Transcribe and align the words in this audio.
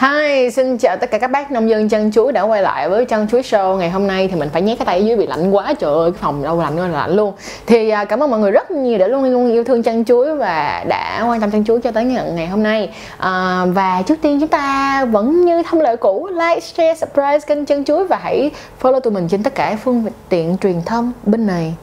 Hi, 0.00 0.50
xin 0.50 0.78
chào 0.78 0.96
tất 0.96 1.10
cả 1.10 1.18
các 1.18 1.30
bác 1.30 1.50
nông 1.50 1.68
dân 1.68 1.88
chân 1.88 2.10
chuối 2.12 2.32
đã 2.32 2.42
quay 2.42 2.62
lại 2.62 2.88
với 2.88 3.04
chân 3.04 3.28
chuối 3.28 3.42
show. 3.42 3.76
Ngày 3.76 3.90
hôm 3.90 4.06
nay 4.06 4.28
thì 4.28 4.36
mình 4.36 4.48
phải 4.52 4.62
nhét 4.62 4.78
cái 4.78 4.86
tay 4.86 4.98
ở 4.98 5.04
dưới 5.04 5.16
bị 5.16 5.26
lạnh 5.26 5.50
quá. 5.50 5.74
Trời 5.78 5.94
ơi 5.94 6.10
cái 6.10 6.18
phòng 6.22 6.42
đâu 6.42 6.60
lạnh 6.60 6.76
luôn 6.76 6.90
là 6.90 6.98
lạnh 6.98 7.16
luôn. 7.16 7.32
Thì 7.66 7.88
à, 7.88 8.04
cảm 8.04 8.22
ơn 8.22 8.30
mọi 8.30 8.40
người 8.40 8.50
rất 8.50 8.70
nhiều 8.70 8.98
đã 8.98 9.06
luôn 9.06 9.24
luôn 9.24 9.52
yêu 9.52 9.64
thương 9.64 9.82
chân 9.82 10.04
chuối 10.04 10.36
và 10.36 10.84
đã 10.88 11.24
quan 11.28 11.40
tâm 11.40 11.50
chân 11.50 11.64
chuối 11.64 11.80
cho 11.80 11.90
tới 11.90 12.04
ngày 12.04 12.46
hôm 12.46 12.62
nay. 12.62 12.90
À, 13.16 13.64
và 13.64 14.02
trước 14.02 14.18
tiên 14.22 14.40
chúng 14.40 14.48
ta 14.48 15.04
vẫn 15.04 15.44
như 15.44 15.62
thông 15.62 15.80
lệ 15.80 15.96
cũ 15.96 16.28
like 16.32 16.60
share 16.60 16.94
subscribe 16.94 17.40
kênh 17.46 17.64
chân 17.64 17.84
chuối 17.84 18.04
và 18.04 18.18
hãy 18.22 18.50
follow 18.82 19.00
tụi 19.00 19.12
mình 19.12 19.28
trên 19.28 19.42
tất 19.42 19.54
cả 19.54 19.76
phương 19.84 20.04
tiện 20.28 20.56
truyền 20.60 20.82
thông 20.82 21.12
bên 21.22 21.46
này 21.46 21.74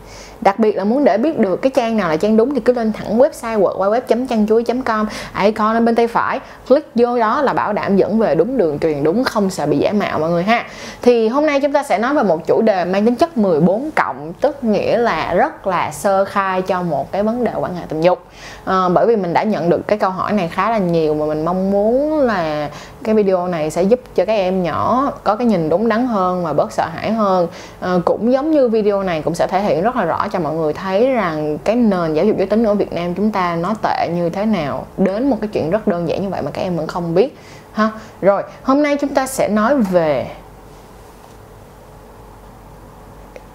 đặc 0.41 0.59
biệt 0.59 0.77
là 0.77 0.83
muốn 0.83 1.03
để 1.03 1.17
biết 1.17 1.39
được 1.39 1.61
cái 1.61 1.71
trang 1.75 1.97
nào 1.97 2.09
là 2.09 2.17
trang 2.17 2.37
đúng 2.37 2.53
thì 2.53 2.59
cứ 2.59 2.73
lên 2.73 2.93
thẳng 2.93 3.19
website 3.19 3.59
web 3.59 4.01
chăn 4.27 4.47
chuối 4.47 4.63
com 4.85 5.07
icon 5.43 5.73
lên 5.73 5.85
bên 5.85 5.95
tay 5.95 6.07
phải, 6.07 6.39
click 6.67 6.91
vô 6.95 7.19
đó 7.19 7.41
là 7.41 7.53
bảo 7.53 7.73
đảm 7.73 7.97
dẫn 7.97 8.19
về 8.19 8.35
đúng 8.35 8.57
đường 8.57 8.79
truyền, 8.79 9.03
đúng 9.03 9.23
không 9.23 9.49
sợ 9.49 9.65
bị 9.65 9.77
giả 9.77 9.91
mạo 9.91 10.19
mọi 10.19 10.29
người 10.29 10.43
ha. 10.43 10.65
Thì 11.01 11.27
hôm 11.27 11.45
nay 11.45 11.59
chúng 11.61 11.71
ta 11.71 11.83
sẽ 11.83 11.97
nói 11.97 12.13
về 12.13 12.23
một 12.23 12.47
chủ 12.47 12.61
đề 12.61 12.85
mang 12.85 13.05
tính 13.05 13.15
chất 13.15 13.37
14 13.37 13.91
cộng, 13.95 14.33
tức 14.33 14.63
nghĩa 14.63 14.97
là 14.97 15.33
rất 15.33 15.67
là 15.67 15.91
sơ 15.91 16.25
khai 16.25 16.61
cho 16.61 16.81
một 16.81 17.11
cái 17.11 17.23
vấn 17.23 17.43
đề 17.43 17.51
quan 17.59 17.75
hệ 17.75 17.83
tình 17.89 18.01
dục 18.01 18.25
à, 18.65 18.89
bởi 18.89 19.05
vì 19.07 19.15
mình 19.15 19.33
đã 19.33 19.43
nhận 19.43 19.69
được 19.69 19.87
cái 19.87 19.97
câu 19.97 20.09
hỏi 20.09 20.33
này 20.33 20.47
khá 20.47 20.69
là 20.69 20.77
nhiều 20.77 21.13
mà 21.13 21.25
mình 21.25 21.45
mong 21.45 21.71
muốn 21.71 22.19
là 22.21 22.69
cái 23.03 23.15
video 23.15 23.47
này 23.47 23.71
sẽ 23.71 23.83
giúp 23.83 23.99
cho 24.15 24.25
các 24.25 24.33
em 24.33 24.63
nhỏ 24.63 25.11
có 25.23 25.35
cái 25.35 25.47
nhìn 25.47 25.69
đúng 25.69 25.89
đắn 25.89 26.07
hơn 26.07 26.43
và 26.43 26.53
bớt 26.53 26.71
sợ 26.71 26.87
hãi 26.93 27.11
hơn. 27.11 27.47
À, 27.79 27.95
cũng 28.05 28.31
giống 28.31 28.51
như 28.51 28.69
video 28.69 29.03
này 29.03 29.21
cũng 29.21 29.35
sẽ 29.35 29.47
thể 29.47 29.61
hiện 29.61 29.81
rất 29.81 29.95
là 29.95 30.05
rõ 30.05 30.27
cho 30.27 30.39
mọi 30.39 30.53
người 30.53 30.73
thấy 30.73 31.11
rằng 31.11 31.57
cái 31.57 31.75
nền 31.75 32.13
giáo 32.13 32.25
dục 32.25 32.37
giới 32.37 32.47
tính 32.47 32.63
ở 32.63 32.73
Việt 32.73 32.93
Nam 32.93 33.15
chúng 33.15 33.31
ta 33.31 33.55
nó 33.55 33.73
tệ 33.81 34.09
như 34.13 34.29
thế 34.29 34.45
nào 34.45 34.85
đến 34.97 35.29
một 35.29 35.37
cái 35.41 35.47
chuyện 35.53 35.69
rất 35.69 35.87
đơn 35.87 36.09
giản 36.09 36.21
như 36.21 36.29
vậy 36.29 36.41
mà 36.41 36.51
các 36.51 36.61
em 36.61 36.77
vẫn 36.77 36.87
không 36.87 37.15
biết 37.15 37.37
ha. 37.73 37.89
Rồi 38.21 38.43
hôm 38.63 38.83
nay 38.83 38.97
chúng 39.01 39.13
ta 39.13 39.27
sẽ 39.27 39.47
nói 39.47 39.77
về 39.77 40.27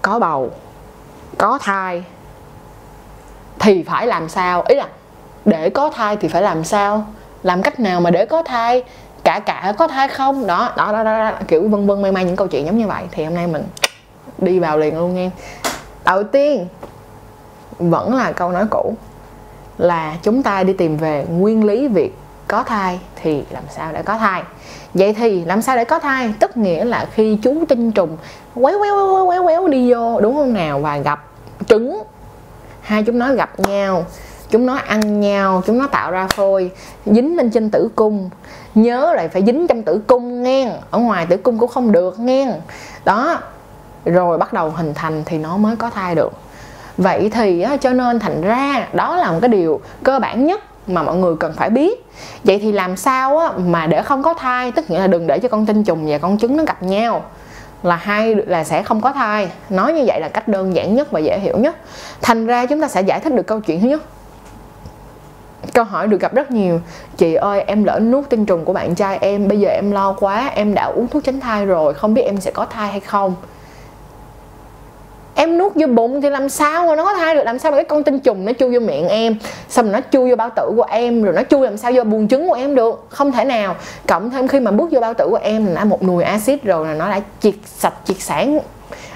có 0.01 0.19
bầu 0.19 0.51
có 1.37 1.59
thai 1.61 2.03
thì 3.59 3.83
phải 3.83 4.07
làm 4.07 4.29
sao? 4.29 4.63
Ý 4.67 4.75
là 4.75 4.87
để 5.45 5.69
có 5.69 5.89
thai 5.89 6.17
thì 6.17 6.27
phải 6.27 6.41
làm 6.41 6.63
sao? 6.63 7.05
Làm 7.43 7.61
cách 7.61 7.79
nào 7.79 8.01
mà 8.01 8.11
để 8.11 8.25
có 8.25 8.43
thai? 8.43 8.83
Cả 9.23 9.39
cả 9.39 9.73
có 9.77 9.87
thai 9.87 10.07
không? 10.07 10.47
Đó 10.47 10.73
đó 10.77 10.91
đó, 10.91 11.03
đó, 11.03 11.19
đó. 11.19 11.31
kiểu 11.47 11.67
vân 11.67 11.87
vân 11.87 12.01
may 12.01 12.11
may 12.11 12.25
những 12.25 12.35
câu 12.35 12.47
chuyện 12.47 12.65
giống 12.65 12.77
như 12.77 12.87
vậy. 12.87 13.03
Thì 13.11 13.23
hôm 13.23 13.33
nay 13.33 13.47
mình 13.47 13.63
đi 14.37 14.59
vào 14.59 14.77
liền 14.77 14.97
luôn 14.97 15.15
nghe. 15.15 15.29
Đầu 16.05 16.23
tiên 16.23 16.67
vẫn 17.79 18.15
là 18.15 18.31
câu 18.31 18.51
nói 18.51 18.65
cũ 18.69 18.95
là 19.77 20.15
chúng 20.23 20.43
ta 20.43 20.63
đi 20.63 20.73
tìm 20.73 20.97
về 20.97 21.25
nguyên 21.29 21.63
lý 21.63 21.87
việc 21.87 22.17
có 22.47 22.63
thai 22.63 22.99
thì 23.15 23.43
làm 23.49 23.63
sao 23.69 23.91
để 23.93 24.03
có 24.03 24.17
thai? 24.17 24.43
Vậy 24.93 25.13
thì 25.13 25.45
làm 25.45 25.61
sao 25.61 25.75
để 25.75 25.85
có 25.85 25.99
thai? 25.99 26.33
Tức 26.39 26.57
nghĩa 26.57 26.85
là 26.85 27.05
khi 27.13 27.37
chú 27.43 27.65
tinh 27.69 27.91
trùng 27.91 28.17
quéo 28.55 28.79
quéo 28.79 28.95
quéo 28.95 29.25
quéo 29.25 29.43
quéo 29.43 29.67
đi 29.67 29.93
vô 29.93 30.21
đúng 30.21 30.35
không 30.35 30.53
nào? 30.53 30.79
Và 30.79 30.97
gặp 30.97 31.25
trứng. 31.67 32.03
Hai 32.81 33.03
chúng 33.03 33.19
nó 33.19 33.33
gặp 33.33 33.59
nhau 33.59 34.05
chúng 34.51 34.65
nó 34.65 34.75
ăn 34.75 35.19
nhau 35.19 35.63
chúng 35.65 35.77
nó 35.77 35.87
tạo 35.87 36.11
ra 36.11 36.27
phôi 36.27 36.71
dính 37.05 37.37
lên 37.37 37.51
trên 37.51 37.69
tử 37.69 37.89
cung. 37.95 38.29
Nhớ 38.75 39.13
lại 39.15 39.29
phải 39.29 39.43
dính 39.45 39.67
trong 39.67 39.83
tử 39.83 40.01
cung 40.07 40.43
nghe 40.43 40.71
ở 40.91 40.99
ngoài 40.99 41.25
tử 41.25 41.37
cung 41.37 41.57
cũng 41.57 41.69
không 41.69 41.91
được 41.91 42.19
nghe 42.19 42.53
đó 43.05 43.39
rồi 44.05 44.37
bắt 44.37 44.53
đầu 44.53 44.69
hình 44.69 44.93
thành 44.93 45.23
thì 45.25 45.37
nó 45.37 45.57
mới 45.57 45.75
có 45.75 45.89
thai 45.89 46.15
được. 46.15 46.31
Vậy 46.97 47.29
thì 47.33 47.65
cho 47.81 47.89
nên 47.89 48.19
thành 48.19 48.41
ra 48.41 48.87
đó 48.93 49.15
là 49.15 49.31
một 49.31 49.37
cái 49.41 49.49
điều 49.49 49.81
cơ 50.03 50.19
bản 50.19 50.45
nhất 50.45 50.61
mà 50.87 51.03
mọi 51.03 51.15
người 51.15 51.35
cần 51.35 51.53
phải 51.53 51.69
biết. 51.69 52.05
Vậy 52.43 52.59
thì 52.61 52.71
làm 52.71 52.97
sao 52.97 53.37
á, 53.37 53.51
mà 53.57 53.87
để 53.87 54.03
không 54.03 54.23
có 54.23 54.33
thai? 54.33 54.71
Tức 54.71 54.89
nghĩa 54.89 54.99
là 54.99 55.07
đừng 55.07 55.27
để 55.27 55.39
cho 55.39 55.49
con 55.49 55.65
tinh 55.65 55.83
trùng 55.83 56.05
và 56.07 56.17
con 56.17 56.37
trứng 56.37 56.57
nó 56.57 56.63
gặp 56.63 56.83
nhau. 56.83 57.23
Là 57.83 57.95
hai 57.95 58.35
là 58.35 58.63
sẽ 58.63 58.83
không 58.83 59.01
có 59.01 59.11
thai. 59.11 59.51
Nói 59.69 59.93
như 59.93 60.03
vậy 60.07 60.19
là 60.19 60.27
cách 60.27 60.47
đơn 60.47 60.75
giản 60.75 60.95
nhất 60.95 61.11
và 61.11 61.19
dễ 61.19 61.39
hiểu 61.39 61.57
nhất. 61.57 61.75
Thành 62.21 62.45
ra 62.45 62.65
chúng 62.65 62.81
ta 62.81 62.87
sẽ 62.87 63.01
giải 63.01 63.19
thích 63.19 63.33
được 63.33 63.47
câu 63.47 63.59
chuyện 63.59 63.81
thứ 63.81 63.87
nhất 63.87 64.01
câu 65.73 65.83
hỏi 65.83 66.07
được 66.07 66.21
gặp 66.21 66.33
rất 66.33 66.51
nhiều. 66.51 66.81
Chị 67.17 67.33
ơi, 67.33 67.63
em 67.67 67.83
lỡ 67.83 67.99
nuốt 67.99 68.29
tinh 68.29 68.45
trùng 68.45 68.65
của 68.65 68.73
bạn 68.73 68.95
trai 68.95 69.17
em, 69.21 69.47
bây 69.47 69.59
giờ 69.59 69.69
em 69.69 69.91
lo 69.91 70.13
quá, 70.13 70.51
em 70.55 70.73
đã 70.73 70.85
uống 70.85 71.07
thuốc 71.07 71.23
tránh 71.23 71.39
thai 71.39 71.65
rồi, 71.65 71.93
không 71.93 72.13
biết 72.13 72.21
em 72.21 72.41
sẽ 72.41 72.51
có 72.51 72.65
thai 72.65 72.91
hay 72.91 72.99
không? 72.99 73.35
Em 75.35 75.57
nuốt 75.57 75.71
vô 75.75 75.87
bụng 75.87 76.21
thì 76.21 76.29
làm 76.29 76.49
sao 76.49 76.87
mà 76.87 76.95
nó 76.95 77.05
có 77.05 77.13
thai 77.13 77.35
được, 77.35 77.43
làm 77.43 77.59
sao 77.59 77.71
mà 77.71 77.77
cái 77.77 77.85
con 77.85 78.03
tinh 78.03 78.19
trùng 78.19 78.45
nó 78.45 78.51
chui 78.59 78.73
vô 78.73 78.79
miệng 78.79 79.07
em? 79.07 79.35
Xong 79.69 79.85
rồi 79.85 79.93
nó 79.93 79.99
chui 80.11 80.29
vô 80.29 80.35
bao 80.35 80.49
tử 80.55 80.71
của 80.75 80.85
em, 80.89 81.23
rồi 81.23 81.33
nó 81.33 81.41
chui 81.49 81.61
làm 81.61 81.77
sao 81.77 81.91
vô 81.95 82.03
buồng 82.03 82.27
trứng 82.27 82.49
của 82.49 82.53
em 82.53 82.75
được? 82.75 83.05
Không 83.09 83.31
thể 83.31 83.45
nào. 83.45 83.75
Cộng 84.07 84.29
thêm 84.29 84.47
khi 84.47 84.59
mà 84.59 84.71
bước 84.71 84.89
vô 84.91 84.99
bao 84.99 85.13
tử 85.13 85.27
của 85.29 85.39
em 85.41 85.65
là 85.65 85.73
đã 85.73 85.83
một 85.83 86.03
nùi 86.03 86.23
axit 86.23 86.63
rồi 86.63 86.87
là 86.87 86.93
nó 86.93 87.09
đã 87.09 87.21
triệt 87.39 87.53
sạch, 87.65 87.93
triệt 88.05 88.17
sản 88.19 88.59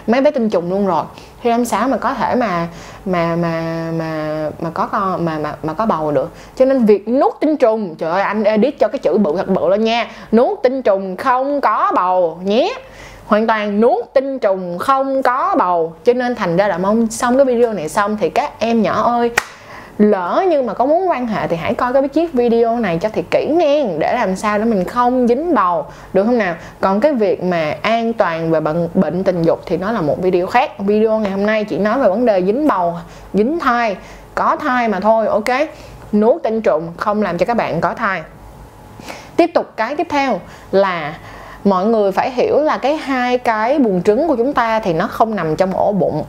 mấy 0.08 0.22
bé 0.22 0.32
tinh 0.32 0.50
trùng 0.50 0.70
luôn 0.70 0.88
rồi. 0.88 1.04
Thì 1.44 1.50
làm 1.50 1.66
sao 1.66 1.88
mà 1.88 1.98
có 1.98 2.14
thể 2.14 2.36
mà 2.36 2.68
mà 3.06 3.36
mà 3.36 3.88
mà 3.98 4.50
mà 4.60 4.70
có 4.70 4.88
con, 4.92 5.26
mà 5.26 5.40
mà 5.40 5.56
mà 5.64 5.74
có 5.74 5.86
bầu 5.86 6.12
được. 6.12 6.30
Cho 6.56 6.66
nên 6.66 6.86
việc 6.86 7.08
nuốt 7.08 7.34
tinh 7.40 7.58
trùng, 7.58 7.96
trời 7.96 8.12
ơi, 8.12 8.22
anh 8.22 8.44
edit 8.44 8.80
cho 8.80 8.88
cái 8.88 9.00
chữ 9.00 9.18
bự 9.18 9.34
thật 9.38 9.48
bự 9.48 9.70
lên 9.70 9.84
nha. 9.84 10.08
Nuốt 10.32 10.60
tinh 10.64 10.82
trùng 10.82 11.18
không 11.18 11.62
có 11.62 11.92
bầu, 11.96 12.40
nhé. 12.44 12.74
Hoàn 13.26 13.48
toàn 13.48 13.82
nuốt 13.82 14.14
tinh 14.14 14.40
trùng 14.40 14.78
không 14.78 15.24
có 15.24 15.56
bầu. 15.58 15.94
Cho 16.04 16.14
nên 16.14 16.36
thành 16.36 16.58
ra 16.58 16.68
là 16.68 16.78
mong 16.78 17.08
xong 17.08 17.38
cái 17.38 17.46
video 17.46 17.74
này 17.74 17.90
xong 17.90 18.18
thì 18.22 18.30
các 18.30 18.60
em 18.60 18.82
nhỏ 18.82 19.02
ơi 19.18 19.32
lỡ 19.98 20.46
như 20.50 20.62
mà 20.62 20.74
có 20.74 20.86
muốn 20.86 21.10
quan 21.10 21.28
hệ 21.28 21.48
thì 21.48 21.56
hãy 21.56 21.74
coi 21.74 21.94
cái 21.94 22.08
chiếc 22.08 22.34
video 22.34 22.80
này 22.80 22.98
cho 23.02 23.10
thiệt 23.10 23.26
kỹ 23.32 23.48
nghe, 23.58 23.86
để 24.00 24.14
làm 24.14 24.36
sao 24.36 24.58
để 24.58 24.66
mình 24.66 24.84
không 24.84 25.28
dính 25.28 25.56
bầu, 25.56 25.86
được 26.14 26.24
không 26.24 26.38
nào? 26.38 26.56
Còn 26.80 27.00
cái 27.00 27.14
việc 27.14 27.44
mà 27.44 27.76
an 27.82 28.14
toàn 28.14 28.52
về 28.52 28.60
bệnh 28.60 28.90
bệnh 28.94 29.24
tình 29.24 29.42
dục 29.42 29.62
thì 29.66 29.78
nó 29.78 29.92
là 29.92 30.02
một 30.02 30.22
video 30.22 30.48
khác. 30.48 30.80
Video 30.80 31.20
ngày 31.20 31.32
hôm 31.32 31.46
nay 31.46 31.64
chỉ 31.64 31.78
nói 31.78 32.00
về 32.00 32.10
vấn 32.10 32.26
đề 32.26 32.42
dính 32.42 32.68
bầu, 32.68 32.94
dính 33.34 33.60
thai, 33.60 33.96
có 34.36 34.56
thai 34.56 34.88
mà 34.88 35.00
thôi, 35.00 35.28
ok? 35.28 35.50
Nuốt 36.12 36.44
tinh 36.44 36.62
trùng, 36.62 36.94
không 36.98 37.22
làm 37.22 37.38
cho 37.38 37.46
các 37.46 37.58
bạn 37.58 37.82
có 37.82 37.94
thai. 37.94 38.22
Tiếp 39.36 39.52
tục 39.54 39.72
cái 39.76 39.96
tiếp 39.96 40.08
theo 40.10 40.40
là 40.72 41.18
mọi 41.64 41.86
người 41.86 42.12
phải 42.12 42.32
hiểu 42.32 42.60
là 42.60 42.78
cái 42.78 42.96
hai 42.96 43.38
cái 43.38 43.80
buồng 43.80 44.02
trứng 44.04 44.28
của 44.28 44.36
chúng 44.36 44.54
ta 44.54 44.80
thì 44.80 44.94
nó 44.94 45.08
không 45.08 45.36
nằm 45.36 45.56
trong 45.56 45.74
ổ 45.74 45.92
bụng. 45.92 46.24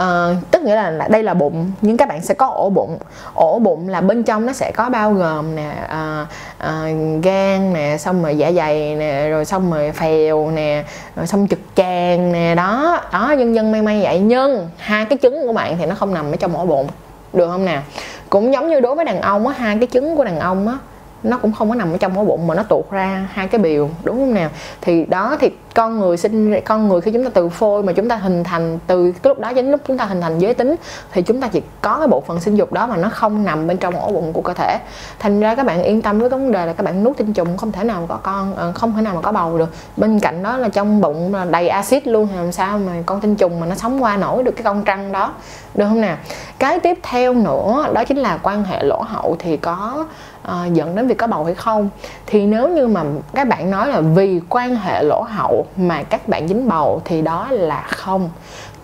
Uh, 0.00 0.36
tức 0.50 0.62
nghĩa 0.62 0.74
là 0.74 1.08
đây 1.10 1.22
là 1.22 1.34
bụng 1.34 1.72
nhưng 1.80 1.96
các 1.96 2.08
bạn 2.08 2.22
sẽ 2.22 2.34
có 2.34 2.46
ổ 2.46 2.70
bụng. 2.70 2.98
Ổ 3.34 3.58
bụng 3.58 3.88
là 3.88 4.00
bên 4.00 4.22
trong 4.22 4.46
nó 4.46 4.52
sẽ 4.52 4.70
có 4.70 4.88
bao 4.88 5.12
gồm 5.12 5.56
nè 5.56 5.72
uh, 5.84 6.28
uh, 6.68 7.22
gan 7.22 7.72
nè 7.72 7.96
xong 7.98 8.22
rồi 8.22 8.38
dạ 8.38 8.52
dày 8.52 8.94
nè 8.94 9.28
rồi 9.28 9.44
xong 9.44 9.72
rồi 9.72 9.92
phèo 9.92 10.50
nè 10.50 10.84
rồi 11.16 11.26
xong 11.26 11.46
trực 11.48 11.60
tràng 11.76 12.32
nè 12.32 12.54
đó. 12.54 13.00
Đó 13.12 13.34
dân 13.38 13.54
dân 13.54 13.72
may 13.72 13.82
may 13.82 14.02
vậy. 14.02 14.18
Nhưng 14.18 14.68
hai 14.76 15.04
cái 15.04 15.18
trứng 15.22 15.46
của 15.46 15.52
bạn 15.52 15.76
thì 15.78 15.86
nó 15.86 15.94
không 15.94 16.14
nằm 16.14 16.32
ở 16.32 16.36
trong 16.36 16.56
ổ 16.56 16.66
bụng. 16.66 16.86
Được 17.32 17.48
không 17.50 17.64
nào 17.64 17.82
cũng 18.30 18.52
giống 18.52 18.68
như 18.68 18.80
đối 18.80 18.94
với 18.94 19.04
đàn 19.04 19.20
ông 19.20 19.46
á 19.46 19.54
hai 19.58 19.76
cái 19.78 19.88
trứng 19.92 20.16
của 20.16 20.24
đàn 20.24 20.40
ông 20.40 20.68
á 20.68 20.78
nó 21.22 21.38
cũng 21.38 21.52
không 21.52 21.68
có 21.68 21.74
nằm 21.74 21.92
ở 21.92 21.98
trong 21.98 22.18
ổ 22.18 22.24
bụng 22.24 22.46
mà 22.46 22.54
nó 22.54 22.62
tuột 22.62 22.90
ra 22.90 23.28
hai 23.32 23.48
cái 23.48 23.58
biểu 23.58 23.88
đúng 24.04 24.18
không 24.18 24.34
nào 24.34 24.50
thì 24.80 25.04
đó 25.04 25.36
thì 25.40 25.50
con 25.74 26.00
người 26.00 26.16
sinh 26.16 26.60
con 26.64 26.88
người 26.88 27.00
khi 27.00 27.10
chúng 27.10 27.24
ta 27.24 27.30
từ 27.34 27.48
phôi 27.48 27.82
mà 27.82 27.92
chúng 27.92 28.08
ta 28.08 28.16
hình 28.16 28.44
thành 28.44 28.78
từ 28.86 29.12
cái 29.12 29.30
lúc 29.30 29.38
đó 29.38 29.52
đến 29.52 29.70
lúc 29.70 29.80
chúng 29.88 29.98
ta 29.98 30.04
hình 30.04 30.20
thành 30.20 30.38
giới 30.38 30.54
tính 30.54 30.74
thì 31.12 31.22
chúng 31.22 31.40
ta 31.40 31.48
chỉ 31.48 31.62
có 31.80 31.98
cái 31.98 32.08
bộ 32.08 32.20
phận 32.20 32.40
sinh 32.40 32.56
dục 32.56 32.72
đó 32.72 32.86
mà 32.86 32.96
nó 32.96 33.08
không 33.08 33.44
nằm 33.44 33.66
bên 33.66 33.76
trong 33.76 34.00
ổ 34.00 34.12
bụng 34.12 34.32
của 34.32 34.42
cơ 34.42 34.54
thể. 34.54 34.78
Thành 35.18 35.40
ra 35.40 35.54
các 35.54 35.66
bạn 35.66 35.82
yên 35.82 36.02
tâm 36.02 36.18
với 36.18 36.28
vấn 36.28 36.52
đề 36.52 36.66
là 36.66 36.72
các 36.72 36.82
bạn 36.84 37.04
nuốt 37.04 37.16
tinh 37.16 37.32
trùng 37.32 37.56
không 37.56 37.72
thể 37.72 37.84
nào 37.84 38.06
có 38.08 38.18
con 38.22 38.54
ờ, 38.56 38.72
không 38.72 38.92
thể 38.96 39.02
nào 39.02 39.14
mà 39.14 39.20
có 39.20 39.32
bầu 39.32 39.58
được. 39.58 39.74
Bên 39.96 40.20
cạnh 40.20 40.42
đó 40.42 40.56
là 40.56 40.68
trong 40.68 41.00
bụng 41.00 41.34
là 41.34 41.44
đầy 41.44 41.68
axit 41.68 42.06
luôn 42.06 42.28
thì 42.30 42.36
làm 42.36 42.52
sao 42.52 42.78
mà 42.78 42.92
con 43.06 43.20
tinh 43.20 43.36
trùng 43.36 43.60
mà 43.60 43.66
nó 43.66 43.74
sống 43.74 44.02
qua 44.02 44.16
nổi 44.16 44.42
được 44.42 44.52
cái 44.52 44.64
con 44.64 44.84
trăng 44.84 45.12
đó. 45.12 45.32
Được 45.74 45.84
không 45.88 46.00
nào 46.00 46.16
cái 46.58 46.80
tiếp 46.80 46.98
theo 47.02 47.34
nữa 47.34 47.86
đó 47.94 48.04
chính 48.04 48.18
là 48.18 48.38
quan 48.42 48.64
hệ 48.64 48.82
lỗ 48.82 49.02
hậu 49.02 49.36
thì 49.38 49.56
có 49.56 50.04
uh, 50.48 50.72
dẫn 50.72 50.94
đến 50.94 51.06
việc 51.06 51.18
có 51.18 51.26
bầu 51.26 51.44
hay 51.44 51.54
không. 51.54 51.88
Thì 52.26 52.46
nếu 52.46 52.68
như 52.68 52.86
mà 52.86 53.02
các 53.34 53.48
bạn 53.48 53.70
nói 53.70 53.88
là 53.88 54.00
vì 54.00 54.40
quan 54.48 54.76
hệ 54.76 55.02
lỗ 55.02 55.22
hậu 55.22 55.61
mà 55.76 56.02
các 56.02 56.28
bạn 56.28 56.48
dính 56.48 56.68
bầu 56.68 57.02
thì 57.04 57.22
đó 57.22 57.48
là 57.50 57.82
không. 57.82 58.30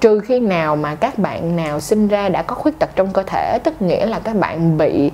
Trừ 0.01 0.21
khi 0.21 0.41
nào 0.41 0.77
mà 0.77 0.95
các 0.95 1.19
bạn 1.19 1.57
nào 1.57 1.81
sinh 1.81 2.09
ra 2.09 2.29
đã 2.29 2.43
có 2.43 2.55
khuyết 2.55 2.79
tật 2.79 2.91
trong 2.97 3.13
cơ 3.13 3.23
thể, 3.27 3.59
tức 3.65 3.83
nghĩa 3.83 4.07
là 4.07 4.19
các 4.19 4.37
bạn 4.37 4.79
bị 4.79 5.11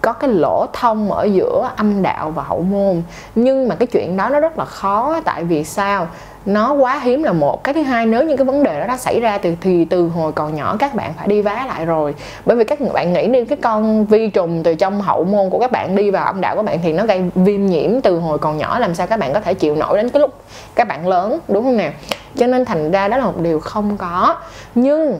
có 0.00 0.12
cái 0.12 0.30
lỗ 0.30 0.66
thông 0.72 1.12
ở 1.12 1.24
giữa 1.24 1.70
âm 1.76 2.02
đạo 2.02 2.30
và 2.30 2.42
hậu 2.42 2.60
môn. 2.60 3.02
Nhưng 3.34 3.68
mà 3.68 3.74
cái 3.74 3.86
chuyện 3.86 4.16
đó 4.16 4.28
nó 4.28 4.40
rất 4.40 4.58
là 4.58 4.64
khó, 4.64 5.20
tại 5.24 5.44
vì 5.44 5.64
sao? 5.64 6.08
Nó 6.46 6.72
quá 6.72 6.98
hiếm 6.98 7.22
là 7.22 7.32
một. 7.32 7.64
Cái 7.64 7.74
thứ 7.74 7.82
hai, 7.82 8.06
nếu 8.06 8.24
như 8.24 8.36
cái 8.36 8.44
vấn 8.44 8.62
đề 8.62 8.80
đó 8.80 8.86
đã 8.86 8.96
xảy 8.96 9.20
ra 9.20 9.38
từ, 9.38 9.54
thì 9.60 9.84
từ 9.84 10.08
hồi 10.08 10.32
còn 10.32 10.54
nhỏ, 10.54 10.76
các 10.78 10.94
bạn 10.94 11.12
phải 11.16 11.26
đi 11.26 11.42
vá 11.42 11.64
lại 11.68 11.86
rồi. 11.86 12.14
Bởi 12.44 12.56
vì 12.56 12.64
các 12.64 12.78
bạn 12.92 13.12
nghĩ 13.12 13.26
đi, 13.26 13.44
cái 13.44 13.58
con 13.62 14.06
vi 14.06 14.28
trùng 14.28 14.62
từ 14.62 14.74
trong 14.74 15.00
hậu 15.00 15.24
môn 15.24 15.50
của 15.50 15.58
các 15.58 15.72
bạn 15.72 15.96
đi 15.96 16.10
vào 16.10 16.24
âm 16.26 16.40
đạo 16.40 16.56
của 16.56 16.62
bạn 16.62 16.78
thì 16.82 16.92
nó 16.92 17.06
gây 17.06 17.30
viêm 17.34 17.66
nhiễm 17.66 18.00
từ 18.00 18.18
hồi 18.18 18.38
còn 18.38 18.58
nhỏ, 18.58 18.78
làm 18.78 18.94
sao 18.94 19.06
các 19.06 19.18
bạn 19.18 19.32
có 19.32 19.40
thể 19.40 19.54
chịu 19.54 19.76
nổi 19.76 19.96
đến 19.96 20.08
cái 20.08 20.20
lúc 20.20 20.34
các 20.74 20.88
bạn 20.88 21.08
lớn, 21.08 21.38
đúng 21.48 21.64
không 21.64 21.76
nè 21.76 21.92
cho 22.36 22.46
nên 22.46 22.64
thành 22.64 22.90
ra 22.90 23.08
đó 23.08 23.16
là 23.16 23.24
một 23.24 23.40
điều 23.40 23.60
không 23.60 23.96
có. 23.96 24.36
Nhưng 24.74 25.18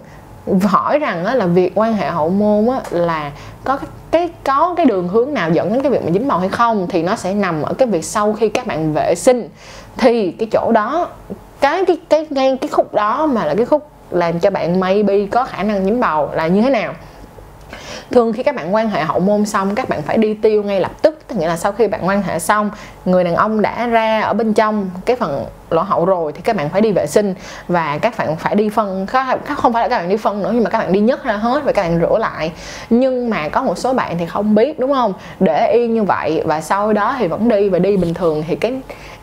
hỏi 0.62 0.98
rằng 0.98 1.24
á, 1.24 1.34
là 1.34 1.46
việc 1.46 1.72
quan 1.74 1.94
hệ 1.94 2.10
hậu 2.10 2.28
môn 2.28 2.68
á, 2.68 2.80
là 2.90 3.32
có 3.64 3.78
cái 4.10 4.28
có 4.44 4.74
cái 4.76 4.86
đường 4.86 5.08
hướng 5.08 5.34
nào 5.34 5.50
dẫn 5.50 5.72
đến 5.72 5.82
cái 5.82 5.92
việc 5.92 6.04
mà 6.04 6.10
dính 6.10 6.28
bầu 6.28 6.38
hay 6.38 6.48
không 6.48 6.86
thì 6.90 7.02
nó 7.02 7.16
sẽ 7.16 7.34
nằm 7.34 7.62
ở 7.62 7.74
cái 7.74 7.88
việc 7.88 8.04
sau 8.04 8.32
khi 8.32 8.48
các 8.48 8.66
bạn 8.66 8.92
vệ 8.94 9.14
sinh. 9.14 9.48
Thì 9.96 10.30
cái 10.30 10.48
chỗ 10.52 10.72
đó 10.72 11.08
cái 11.60 11.84
cái 11.84 11.98
cái 12.08 12.26
ngay 12.30 12.56
cái 12.60 12.68
khúc 12.68 12.94
đó 12.94 13.26
mà 13.26 13.44
là 13.44 13.54
cái 13.54 13.66
khúc 13.66 13.90
làm 14.10 14.40
cho 14.40 14.50
bạn 14.50 14.80
maybe 14.80 15.26
có 15.26 15.44
khả 15.44 15.62
năng 15.62 15.84
dính 15.84 16.00
bầu 16.00 16.30
là 16.32 16.46
như 16.46 16.62
thế 16.62 16.70
nào? 16.70 16.94
Thường 18.10 18.32
khi 18.32 18.42
các 18.42 18.54
bạn 18.54 18.74
quan 18.74 18.88
hệ 18.88 19.02
hậu 19.02 19.20
môn 19.20 19.46
xong 19.46 19.74
các 19.74 19.88
bạn 19.88 20.02
phải 20.02 20.16
đi 20.18 20.34
tiêu 20.34 20.62
ngay 20.62 20.80
lập 20.80 21.02
tức 21.02 21.18
tức 21.30 21.36
nghĩa 21.36 21.48
là 21.48 21.56
sau 21.56 21.72
khi 21.72 21.88
bạn 21.88 22.06
quan 22.06 22.22
hệ 22.22 22.38
xong, 22.38 22.70
người 23.04 23.24
đàn 23.24 23.34
ông 23.34 23.62
đã 23.62 23.86
ra 23.86 24.20
ở 24.20 24.32
bên 24.32 24.54
trong 24.54 24.90
cái 25.04 25.16
phần 25.16 25.46
lỗ 25.70 25.82
hậu 25.82 26.04
rồi 26.04 26.32
thì 26.32 26.40
các 26.42 26.56
bạn 26.56 26.68
phải 26.68 26.80
đi 26.80 26.92
vệ 26.92 27.06
sinh 27.06 27.34
và 27.68 27.98
các 27.98 28.14
bạn 28.18 28.36
phải 28.36 28.54
đi 28.54 28.68
phân 28.68 29.06
không 29.56 29.72
phải 29.72 29.82
là 29.82 29.88
các 29.88 29.98
bạn 29.98 30.08
đi 30.08 30.16
phân 30.16 30.42
nữa 30.42 30.50
nhưng 30.54 30.64
mà 30.64 30.70
các 30.70 30.78
bạn 30.78 30.92
đi 30.92 31.00
nhất 31.00 31.24
ra 31.24 31.36
hết 31.36 31.64
và 31.64 31.72
các 31.72 31.82
bạn 31.82 32.00
rửa 32.00 32.18
lại. 32.18 32.52
Nhưng 32.90 33.30
mà 33.30 33.48
có 33.48 33.62
một 33.62 33.78
số 33.78 33.92
bạn 33.92 34.18
thì 34.18 34.26
không 34.26 34.54
biết, 34.54 34.78
đúng 34.78 34.92
không? 34.92 35.12
Để 35.40 35.72
yên 35.72 35.94
như 35.94 36.02
vậy 36.02 36.42
và 36.44 36.60
sau 36.60 36.92
đó 36.92 37.16
thì 37.18 37.28
vẫn 37.28 37.48
đi 37.48 37.68
và 37.68 37.78
đi 37.78 37.96
bình 37.96 38.14
thường 38.14 38.44
thì 38.48 38.56
cái 38.56 38.80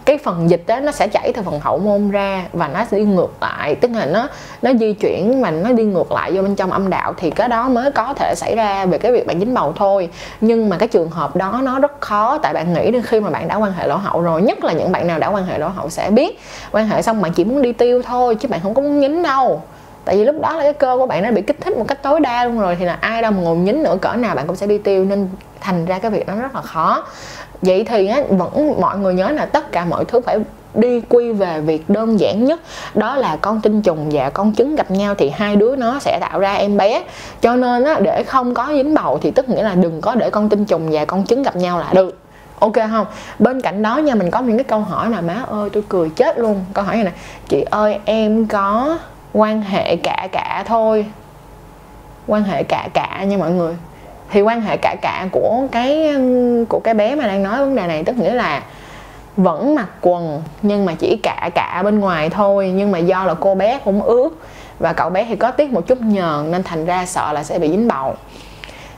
cái 0.07 0.18
phần 0.18 0.50
dịch 0.50 0.63
đó 0.68 0.80
nó 0.80 0.92
sẽ 0.92 1.07
chảy 1.07 1.33
từ 1.36 1.42
phần 1.42 1.59
hậu 1.59 1.77
môn 1.77 2.12
ra 2.12 2.44
và 2.54 2.68
nó 2.68 2.86
sẽ 2.92 2.98
đi 2.98 3.06
ngược 3.06 3.33
lại. 3.42 3.75
Tức 3.75 3.92
là 3.92 4.06
nó 4.06 4.27
nó 4.62 4.71
di 4.80 4.94
chuyển 4.94 5.42
mà 5.42 5.51
nó 5.51 5.71
đi 5.71 5.83
ngược 5.83 6.12
lại 6.12 6.31
vô 6.31 6.42
bên 6.42 6.56
trong 6.56 6.71
âm 6.71 6.89
đạo 6.89 7.13
thì 7.18 7.30
cái 7.30 7.48
đó 7.48 7.69
mới 7.69 7.92
có 7.92 8.13
thể 8.13 8.33
xảy 8.36 8.56
ra 8.56 8.86
về 8.86 8.98
cái 8.98 9.12
việc 9.12 9.27
bạn 9.27 9.39
dính 9.39 9.54
bầu 9.54 9.74
thôi. 9.75 10.09
Nhưng 10.42 10.69
mà 10.69 10.77
cái 10.77 10.88
trường 10.88 11.09
hợp 11.09 11.36
đó 11.36 11.59
nó 11.63 11.80
rất 11.80 12.01
khó, 12.01 12.38
tại 12.38 12.54
bạn 12.54 12.74
nghĩ 12.74 12.92
đến 12.92 13.01
khi 13.01 13.19
mà 13.19 13.30
bạn 13.30 13.48
đã 13.48 13.56
quan 13.56 13.71
hệ 13.71 13.88
lỗ 13.88 13.95
hậu 13.95 14.21
rồi, 14.21 14.42
nhất 14.42 14.63
là 14.63 14.74
những 14.74 14.92
bạn 14.92 15.07
nào 15.07 15.19
đã 15.19 15.27
quan 15.27 15.45
hệ 15.45 15.57
lỗ 15.57 15.68
hậu 15.68 15.89
sẽ 15.89 16.12
biết. 16.12 16.39
Quan 16.71 16.88
hệ 16.88 17.01
xong 17.01 17.21
bạn 17.21 17.33
chỉ 17.33 17.44
muốn 17.44 17.62
đi 17.62 17.74
tiêu 17.74 18.01
thôi, 18.01 18.36
chứ 18.36 18.48
bạn 18.48 18.59
không 18.63 18.74
có 18.74 18.81
muốn 18.81 19.00
nhín 19.00 19.24
đâu 19.24 19.62
tại 20.07 20.18
vì 20.18 20.24
lúc 20.24 20.36
đó 20.42 20.54
là 20.54 20.63
cái 20.63 20.74
cơ 20.74 20.98
của 20.98 21.06
bạn 21.06 21.24
nó 21.24 21.31
bị 21.31 21.42
kích 21.42 21.62
thích 21.62 21.77
một 21.77 21.86
cách 21.88 22.04
tối 22.04 22.19
đa 22.19 22.45
luôn 22.45 22.59
rồi 22.59 22.75
thì 22.75 22.86
là 22.86 22.98
ai 23.01 23.21
đâu 23.21 23.31
mà 23.31 23.42
ngồi 23.42 23.57
nhín 23.57 23.83
nữa 23.83 23.98
cỡ 24.01 24.13
nào 24.13 24.36
bạn 24.36 24.48
cũng 24.48 24.56
sẽ 24.56 24.68
đi 24.68 24.77
tiêu 24.77 25.06
nên 25.06 25.30
thành 25.59 25.86
ra 25.86 26.00
cái 26.00 26.12
việc 26.12 26.27
nó 26.27 26.36
rất 26.36 26.56
là 26.56 26.62
khó. 26.62 27.06
Vậy 27.62 27.83
thì 27.83 28.07
á, 28.07 28.21
vẫn 28.30 28.81
mọi 28.81 28.98
người 28.98 29.13
nhớ 29.13 29.30
là 29.30 29.45
tất 29.45 29.71
cả 29.71 29.86
mọi 29.86 30.06
thứ 30.06 30.21
phải 30.21 30.39
đi 30.74 31.01
quy 31.09 31.31
về 31.31 31.62
việc 31.62 31.89
đơn 31.89 32.19
giản 32.19 32.45
nhất 32.45 32.59
đó 32.94 33.15
là 33.15 33.38
con 33.42 33.62
tinh 33.62 33.81
trùng 33.81 34.09
và 34.12 34.30
con 34.30 34.54
trứng 34.56 34.75
gặp 34.75 34.92
nhau 34.92 35.15
thì 35.15 35.30
hai 35.30 35.56
đứa 35.56 35.75
nó 35.75 36.00
sẽ 36.00 36.18
tạo 36.21 36.39
ra 36.39 36.54
em 36.54 36.77
bé. 36.77 37.04
Cho 37.42 37.56
nên 37.56 37.83
á, 37.83 38.00
để 38.00 38.24
không 38.24 38.54
có 38.54 38.68
dính 38.71 38.94
bầu 38.94 39.19
thì 39.21 39.31
tức 39.31 39.50
nghĩa 39.50 39.63
là 39.63 39.75
đừng 39.75 40.01
có 40.01 40.15
để 40.15 40.30
con 40.30 40.50
tinh 40.50 40.65
trùng 40.65 40.89
và 40.92 41.06
con 41.06 41.25
trứng 41.25 41.44
gặp 41.44 41.56
nhau 41.56 41.80
là 41.80 41.89
được. 41.94 42.18
Ok 42.59 42.75
không? 42.92 43.06
Bên 43.39 43.62
cạnh 43.62 43.81
đó 43.81 43.98
nha 43.98 44.15
mình 44.15 44.31
có 44.31 44.39
những 44.39 44.57
cái 44.57 44.63
câu 44.63 44.80
hỏi 44.80 45.09
là 45.09 45.21
má 45.21 45.44
ơi 45.48 45.69
tôi 45.74 45.83
cười 45.89 46.09
chết 46.09 46.39
luôn. 46.39 46.65
Câu 46.74 46.83
hỏi 46.83 46.95
này 46.95 47.04
nè 47.04 47.12
chị 47.48 47.65
ơi 47.69 48.00
em 48.06 48.48
có 48.48 48.98
quan 49.33 49.62
hệ 49.62 49.95
cả 49.95 50.27
cả 50.31 50.63
thôi. 50.68 51.06
Quan 52.27 52.44
hệ 52.44 52.63
cả 52.63 52.88
cả 52.94 53.24
nha 53.24 53.38
mọi 53.38 53.51
người. 53.51 53.75
Thì 54.29 54.41
quan 54.41 54.62
hệ 54.62 54.77
cả 54.77 54.95
cả 55.01 55.27
của 55.31 55.68
cái 55.71 56.15
của 56.69 56.79
cái 56.83 56.94
bé 56.94 57.15
mà 57.15 57.27
đang 57.27 57.44
nói 57.44 57.59
vấn 57.59 57.75
đề 57.75 57.88
này 57.88 58.03
tức 58.03 58.18
nghĩa 58.18 58.33
là 58.33 58.63
vẫn 59.38 59.75
mặc 59.75 59.89
quần 60.01 60.44
nhưng 60.62 60.85
mà 60.85 60.94
chỉ 61.00 61.19
cả 61.24 61.50
cả 61.56 61.81
bên 61.83 62.00
ngoài 62.00 62.29
thôi, 62.29 62.71
nhưng 62.75 62.91
mà 62.91 62.97
do 62.97 63.24
là 63.24 63.33
cô 63.33 63.56
bé 63.56 63.79
cũng 63.85 64.01
ướt 64.01 64.29
và 64.79 64.94
cậu 64.94 65.09
bé 65.09 65.25
thì 65.30 65.35
có 65.35 65.51
tiết 65.51 65.71
một 65.71 65.88
chút 65.88 66.01
nhờn 66.01 66.51
nên 66.51 66.63
thành 66.63 66.85
ra 66.85 67.06
sợ 67.06 67.31
là 67.33 67.44
sẽ 67.44 67.59
bị 67.59 67.69
dính 67.69 67.88
bầu 67.88 68.15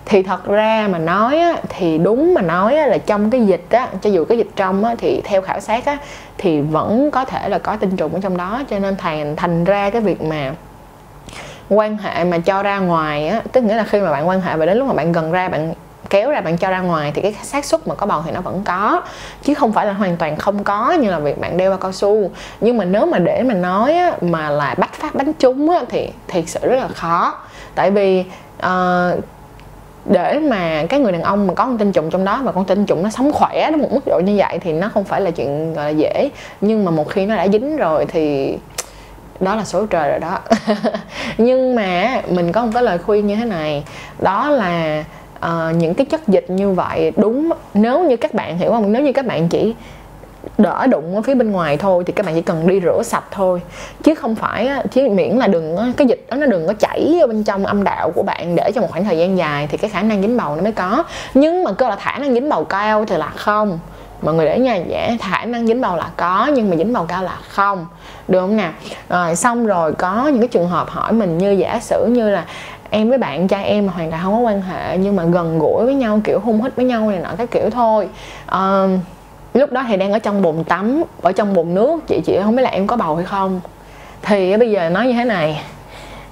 thì 0.10 0.24
thật 0.24 0.46
ra 0.46 0.88
mà 0.92 0.98
nói 0.98 1.38
á, 1.38 1.56
thì 1.70 1.98
đúng 1.98 2.34
mà 2.34 2.42
nói 2.42 2.76
á, 2.76 2.88
là 2.88 2.98
trong 2.98 3.30
cái 3.30 3.46
dịch 3.46 3.66
á 3.70 3.88
cho 4.02 4.10
dù 4.10 4.26
cái 4.26 4.38
dịch 4.38 4.50
trong 4.56 4.84
á, 4.84 4.96
thì 4.98 5.22
theo 5.24 5.42
khảo 5.42 5.60
sát 5.60 5.86
á, 5.86 5.98
thì 6.38 6.62
vẫn 6.62 7.12
có 7.12 7.26
thể 7.26 7.50
là 7.50 7.60
có 7.60 7.76
tinh 7.76 7.98
trùng 7.98 8.14
ở 8.14 8.20
trong 8.24 8.38
đó. 8.38 8.62
Cho 8.70 8.80
nên 8.80 8.96
thành 8.98 9.36
thành 9.36 9.64
ra 9.64 9.90
cái 9.90 10.02
việc 10.02 10.22
mà 10.22 10.54
quan 11.70 11.98
hệ 11.98 12.24
mà 12.24 12.38
cho 12.38 12.64
ra 12.64 12.80
ngoài 12.80 13.28
á 13.28 13.42
tức 13.52 13.64
nghĩa 13.64 13.76
là 13.76 13.84
khi 13.84 14.00
mà 14.00 14.12
bạn 14.12 14.28
quan 14.28 14.42
hệ 14.42 14.58
và 14.58 14.66
đến 14.66 14.78
lúc 14.78 14.88
mà 14.88 14.94
bạn 14.94 15.12
gần 15.12 15.32
ra 15.32 15.50
bạn 15.50 15.74
kéo 16.10 16.32
ra 16.32 16.42
bạn 16.42 16.58
cho 16.58 16.70
ra 16.70 16.80
ngoài 16.80 17.12
thì 17.16 17.22
cái 17.22 17.36
xác 17.44 17.66
suất 17.66 17.88
mà 17.88 17.96
có 17.96 18.06
bầu 18.06 18.22
thì 18.26 18.32
nó 18.32 18.42
vẫn 18.42 18.62
có. 18.66 19.02
Chứ 19.44 19.54
không 19.54 19.74
phải 19.74 19.86
là 19.86 19.94
hoàn 19.94 20.18
toàn 20.18 20.36
không 20.36 20.64
có 20.64 20.92
như 20.92 21.12
là 21.12 21.20
việc 21.20 21.40
bạn 21.40 21.58
đeo 21.58 21.70
bao 21.70 21.80
cao 21.80 21.92
su. 21.92 22.32
Nhưng 22.62 22.78
mà 22.78 22.86
nếu 22.86 23.06
mà 23.06 23.20
để 23.20 23.44
mà 23.44 23.54
nói 23.54 23.94
á, 23.94 24.12
mà 24.22 24.50
là 24.50 24.76
bắt 24.78 24.94
phát 24.94 25.16
bánh 25.16 25.34
trúng 25.34 25.70
á, 25.70 25.84
thì 25.90 26.10
thiệt 26.28 26.44
sự 26.48 26.60
rất 26.62 26.76
là 26.76 26.88
khó. 26.88 27.34
Tại 27.76 27.92
vì 27.92 28.24
uh, 28.66 29.20
để 30.10 30.40
mà 30.40 30.86
cái 30.90 31.00
người 31.00 31.12
đàn 31.12 31.24
ông 31.24 31.48
mà 31.48 31.54
có 31.54 31.66
con 31.66 31.78
tinh 31.78 31.92
trùng 31.92 32.10
trong 32.10 32.26
đó 32.26 32.42
và 32.44 32.52
con 32.52 32.66
tinh 32.66 32.86
trùng 32.86 33.04
nó 33.04 33.10
sống 33.10 33.32
khỏe 33.34 33.72
đến 33.72 33.82
một 33.82 33.92
mức 33.92 34.02
độ 34.06 34.20
như 34.26 34.36
vậy 34.38 34.60
thì 34.62 34.74
nó 34.74 34.90
không 34.90 35.04
phải 35.04 35.22
là 35.22 35.32
chuyện 35.32 35.74
gọi 35.74 35.86
là 35.86 35.90
dễ. 35.90 36.30
Nhưng 36.62 36.86
mà 36.86 36.92
một 36.92 37.10
khi 37.10 37.26
nó 37.26 37.36
đã 37.36 37.48
dính 37.48 37.78
rồi 37.78 38.06
thì 38.06 38.58
đó 39.40 39.56
là 39.56 39.64
số 39.64 39.86
trời 39.86 40.10
rồi 40.10 40.20
đó. 40.20 40.40
Nhưng 41.38 41.76
mà 41.76 42.22
mình 42.30 42.52
có 42.52 42.66
một 42.66 42.72
cái 42.74 42.84
lời 42.84 42.98
khuyên 42.98 43.28
như 43.28 43.36
thế 43.36 43.46
này 43.46 43.84
đó 44.20 44.50
là 44.50 45.04
uh, 45.46 45.76
những 45.76 45.94
cái 45.94 46.06
chất 46.06 46.28
dịch 46.28 46.50
như 46.50 46.72
vậy 46.72 47.12
đúng 47.18 47.50
nếu 47.74 48.04
như 48.04 48.18
các 48.18 48.34
bạn 48.34 48.58
hiểu 48.58 48.72
không? 48.72 48.94
Nếu 48.94 49.02
như 49.02 49.14
các 49.14 49.26
bạn 49.26 49.48
chỉ 49.50 49.76
đỡ 50.60 50.88
đụng 50.88 51.16
ở 51.16 51.22
phía 51.22 51.36
bên 51.36 51.52
ngoài 51.52 51.78
thôi 51.78 52.04
thì 52.08 52.14
các 52.14 52.26
bạn 52.26 52.36
chỉ 52.36 52.42
cần 52.42 52.68
đi 52.68 52.80
rửa 52.82 53.04
sạch 53.04 53.24
thôi. 53.32 53.62
Chứ 54.04 54.16
không 54.16 54.36
phải 54.36 54.70
chứ 54.92 55.10
miễn 55.10 55.38
là 55.38 55.48
đừng 55.48 55.94
cái 55.98 56.08
dịch 56.08 56.26
đó 56.30 56.38
nó 56.38 56.46
đừng 56.46 56.68
có 56.68 56.74
chảy 56.74 57.20
ở 57.22 57.28
bên 57.28 57.44
trong 57.44 57.66
âm 57.66 57.84
đạo 57.84 58.12
của 58.16 58.24
bạn 58.24 58.56
để 58.56 58.72
cho 58.76 58.82
một 58.82 58.88
khoảng 58.92 59.06
thời 59.06 59.18
gian 59.18 59.38
dài 59.38 59.68
thì 59.72 59.78
cái 59.78 59.90
khả 59.90 60.02
năng 60.02 60.22
dính 60.22 60.38
bầu 60.38 60.56
nó 60.56 60.62
mới 60.62 60.72
có. 60.72 61.04
Nhưng 61.34 61.64
mà 61.64 61.72
cơ 61.72 61.90
là 61.90 61.96
khả 61.96 62.18
năng 62.18 62.34
dính 62.34 62.50
bầu 62.50 62.64
cao 62.64 63.06
thì 63.06 63.18
là 63.18 63.30
không. 63.36 63.80
Mọi 64.22 64.34
người 64.34 64.46
để 64.46 64.60
nha 64.60 64.76
dạ, 64.76 64.84
dễ 64.88 65.18
khả 65.22 65.46
năng 65.46 65.68
dính 65.68 65.82
bầu 65.82 65.96
là 65.96 66.10
có 66.18 66.52
nhưng 66.54 66.70
mà 66.70 66.76
dính 66.76 66.94
bầu 66.94 67.06
cao 67.08 67.24
là 67.24 67.38
không. 67.50 67.86
Được 68.28 68.40
không 68.40 68.58
nào 68.58 68.72
rồi 69.10 69.36
xong 69.36 69.66
rồi 69.66 69.94
có 69.94 70.28
những 70.28 70.40
cái 70.40 70.48
trường 70.48 70.70
hợp 70.70 70.90
hỏi 70.90 71.14
mình 71.14 71.38
như 71.38 71.52
giả 71.52 71.80
sử 71.82 72.06
như 72.06 72.30
là 72.30 72.46
em 72.90 73.10
với 73.10 73.18
bạn 73.18 73.48
trai 73.48 73.66
em 73.66 73.88
mà 73.88 73.94
hoàn 73.94 74.12
toàn 74.12 74.24
không 74.24 74.34
có 74.34 74.40
quan 74.40 74.62
hệ 74.62 74.98
nhưng 74.98 75.16
mà 75.16 75.24
gần 75.24 75.60
gũi 75.60 75.86
với 75.86 75.96
nhau 75.96 76.22
kiểu 76.24 76.40
hung 76.40 76.64
hít 76.64 76.76
với 76.76 76.86
nhau 76.86 77.10
này 77.10 77.20
nọ 77.20 77.30
cái 77.38 77.48
kiểu 77.48 77.70
thôi. 77.70 78.10
Uh, 78.56 78.90
lúc 79.54 79.72
đó 79.72 79.86
thì 79.88 79.98
đang 79.98 80.12
ở 80.12 80.20
trong 80.20 80.42
bồn 80.42 80.64
tắm, 80.64 81.04
ở 81.22 81.32
trong 81.32 81.54
bồn 81.54 81.74
nước. 81.74 82.00
Chị 82.08 82.22
chị 82.26 82.40
không 82.44 82.56
biết 82.56 82.64
là 82.64 82.70
em 82.70 82.88
có 82.88 82.96
bầu 82.96 83.16
hay 83.16 83.26
không. 83.26 83.62
Thì 84.22 84.58
bây 84.58 84.72
giờ 84.72 84.90
nói 84.90 85.08
như 85.08 85.14
thế 85.14 85.26
này. 85.26 85.64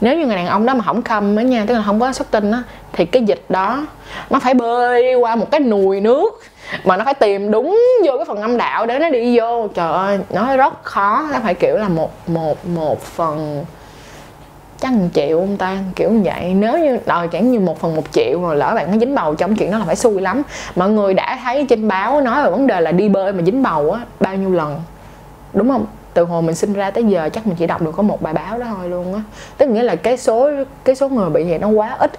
Nếu 0.01 0.17
như 0.17 0.25
người 0.25 0.35
đàn 0.35 0.47
ông 0.47 0.65
đó 0.65 0.73
mà 0.73 0.83
không 0.83 1.01
khâm 1.01 1.35
á 1.35 1.43
nha, 1.43 1.65
tức 1.67 1.73
là 1.73 1.81
không 1.85 1.99
có 1.99 2.13
xuất 2.13 2.31
tinh 2.31 2.51
á, 2.51 2.63
thì 2.93 3.05
cái 3.05 3.23
dịch 3.23 3.45
đó 3.49 3.85
nó 4.29 4.39
phải 4.39 4.53
bơi 4.53 5.15
qua 5.15 5.35
một 5.35 5.51
cái 5.51 5.59
nùi 5.59 6.01
nước 6.01 6.41
mà 6.83 6.97
nó 6.97 7.05
phải 7.05 7.13
tìm 7.13 7.51
đúng 7.51 7.79
vô 8.05 8.17
cái 8.17 8.25
phần 8.25 8.41
âm 8.41 8.57
đạo 8.57 8.85
để 8.85 8.99
nó 8.99 9.09
đi 9.09 9.39
vô. 9.39 9.67
Trời 9.67 9.91
ơi 9.91 10.19
nó 10.29 10.57
rất 10.57 10.83
khó. 10.83 11.27
Nó 11.33 11.39
phải 11.43 11.53
kiểu 11.53 11.77
là 11.77 11.87
một 11.87 12.11
một 12.27 12.65
một 12.65 13.01
phần 13.01 13.65
chắc 14.79 14.93
một 14.93 15.07
triệu 15.13 15.39
ông 15.39 15.57
ta? 15.57 15.77
Kiểu 15.95 16.11
như 16.11 16.21
vậy. 16.23 16.53
Nếu 16.53 16.79
như 16.79 16.99
đòi 17.05 17.27
chẳng 17.27 17.51
như 17.51 17.59
một 17.59 17.79
phần 17.79 17.95
một 17.95 18.03
triệu 18.11 18.39
mà 18.39 18.53
lỡ 18.53 18.73
bạn 18.75 18.91
có 18.91 18.99
dính 18.99 19.15
bầu 19.15 19.35
trong 19.35 19.55
chuyện 19.55 19.71
đó 19.71 19.77
là 19.77 19.85
phải 19.85 19.95
xui 19.95 20.21
lắm. 20.21 20.43
Mọi 20.75 20.89
người 20.89 21.13
đã 21.13 21.39
thấy 21.43 21.65
trên 21.69 21.87
báo 21.87 22.21
nói 22.21 22.43
về 22.43 22.49
vấn 22.49 22.67
đề 22.67 22.81
là 22.81 22.91
đi 22.91 23.09
bơi 23.09 23.33
mà 23.33 23.43
dính 23.43 23.63
bầu 23.63 23.91
á, 23.91 24.01
bao 24.19 24.35
nhiêu 24.35 24.51
lần? 24.51 24.81
Đúng 25.53 25.69
không? 25.69 25.85
Từ 26.13 26.23
hồi 26.23 26.41
mình 26.41 26.55
sinh 26.55 26.73
ra 26.73 26.91
tới 26.91 27.03
giờ 27.03 27.29
chắc 27.33 27.47
mình 27.47 27.55
chỉ 27.55 27.67
đọc 27.67 27.81
được 27.81 27.91
có 27.97 28.03
một 28.03 28.21
bài 28.21 28.33
báo 28.33 28.57
đó 28.57 28.65
thôi 28.77 28.89
luôn 28.89 29.13
á. 29.13 29.21
Tức 29.57 29.69
nghĩa 29.69 29.83
là 29.83 29.95
cái 29.95 30.17
số 30.17 30.49
cái 30.83 30.95
số 30.95 31.09
người 31.09 31.29
bị 31.29 31.43
vậy 31.43 31.59
nó 31.59 31.67
quá 31.67 31.95
ít. 31.99 32.11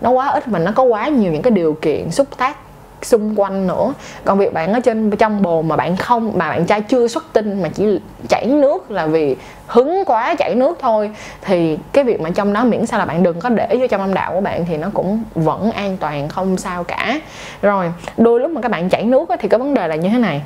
Nó 0.00 0.10
quá 0.10 0.28
ít 0.28 0.48
mà 0.48 0.58
nó 0.58 0.72
có 0.74 0.82
quá 0.82 1.08
nhiều 1.08 1.32
những 1.32 1.42
cái 1.42 1.50
điều 1.50 1.72
kiện 1.72 2.10
xúc 2.10 2.26
tác 2.36 2.56
xung 3.02 3.40
quanh 3.40 3.66
nữa. 3.66 3.92
Còn 4.24 4.38
việc 4.38 4.52
bạn 4.52 4.72
ở 4.72 4.80
trên, 4.80 5.10
trong 5.10 5.42
bồn 5.42 5.68
mà 5.68 5.76
bạn 5.76 5.96
không, 5.96 6.32
mà 6.34 6.48
bạn 6.48 6.66
trai 6.66 6.80
chưa 6.80 7.08
xuất 7.08 7.24
tinh, 7.32 7.62
mà 7.62 7.68
chỉ 7.74 8.00
chảy 8.28 8.46
nước 8.46 8.90
là 8.90 9.06
vì 9.06 9.36
hứng 9.66 10.04
quá 10.06 10.34
chảy 10.38 10.54
nước 10.54 10.78
thôi. 10.80 11.10
Thì 11.42 11.78
cái 11.92 12.04
việc 12.04 12.20
mà 12.20 12.30
trong 12.30 12.52
đó 12.52 12.64
miễn 12.64 12.86
sao 12.86 12.98
là 12.98 13.04
bạn 13.04 13.22
đừng 13.22 13.40
có 13.40 13.48
để 13.48 13.68
vô 13.80 13.86
trong 13.86 14.00
âm 14.00 14.14
đạo 14.14 14.32
của 14.32 14.40
bạn 14.40 14.64
thì 14.68 14.76
nó 14.76 14.88
cũng 14.94 15.22
vẫn 15.34 15.70
an 15.72 15.96
toàn, 16.00 16.28
không 16.28 16.56
sao 16.56 16.84
cả. 16.84 17.20
Rồi, 17.62 17.92
đôi 18.16 18.40
lúc 18.40 18.50
mà 18.50 18.60
các 18.60 18.70
bạn 18.70 18.88
chảy 18.88 19.02
nước 19.04 19.28
thì 19.40 19.48
cái 19.48 19.58
vấn 19.58 19.74
đề 19.74 19.88
là 19.88 19.96
như 19.96 20.08
thế 20.08 20.18
này. 20.18 20.42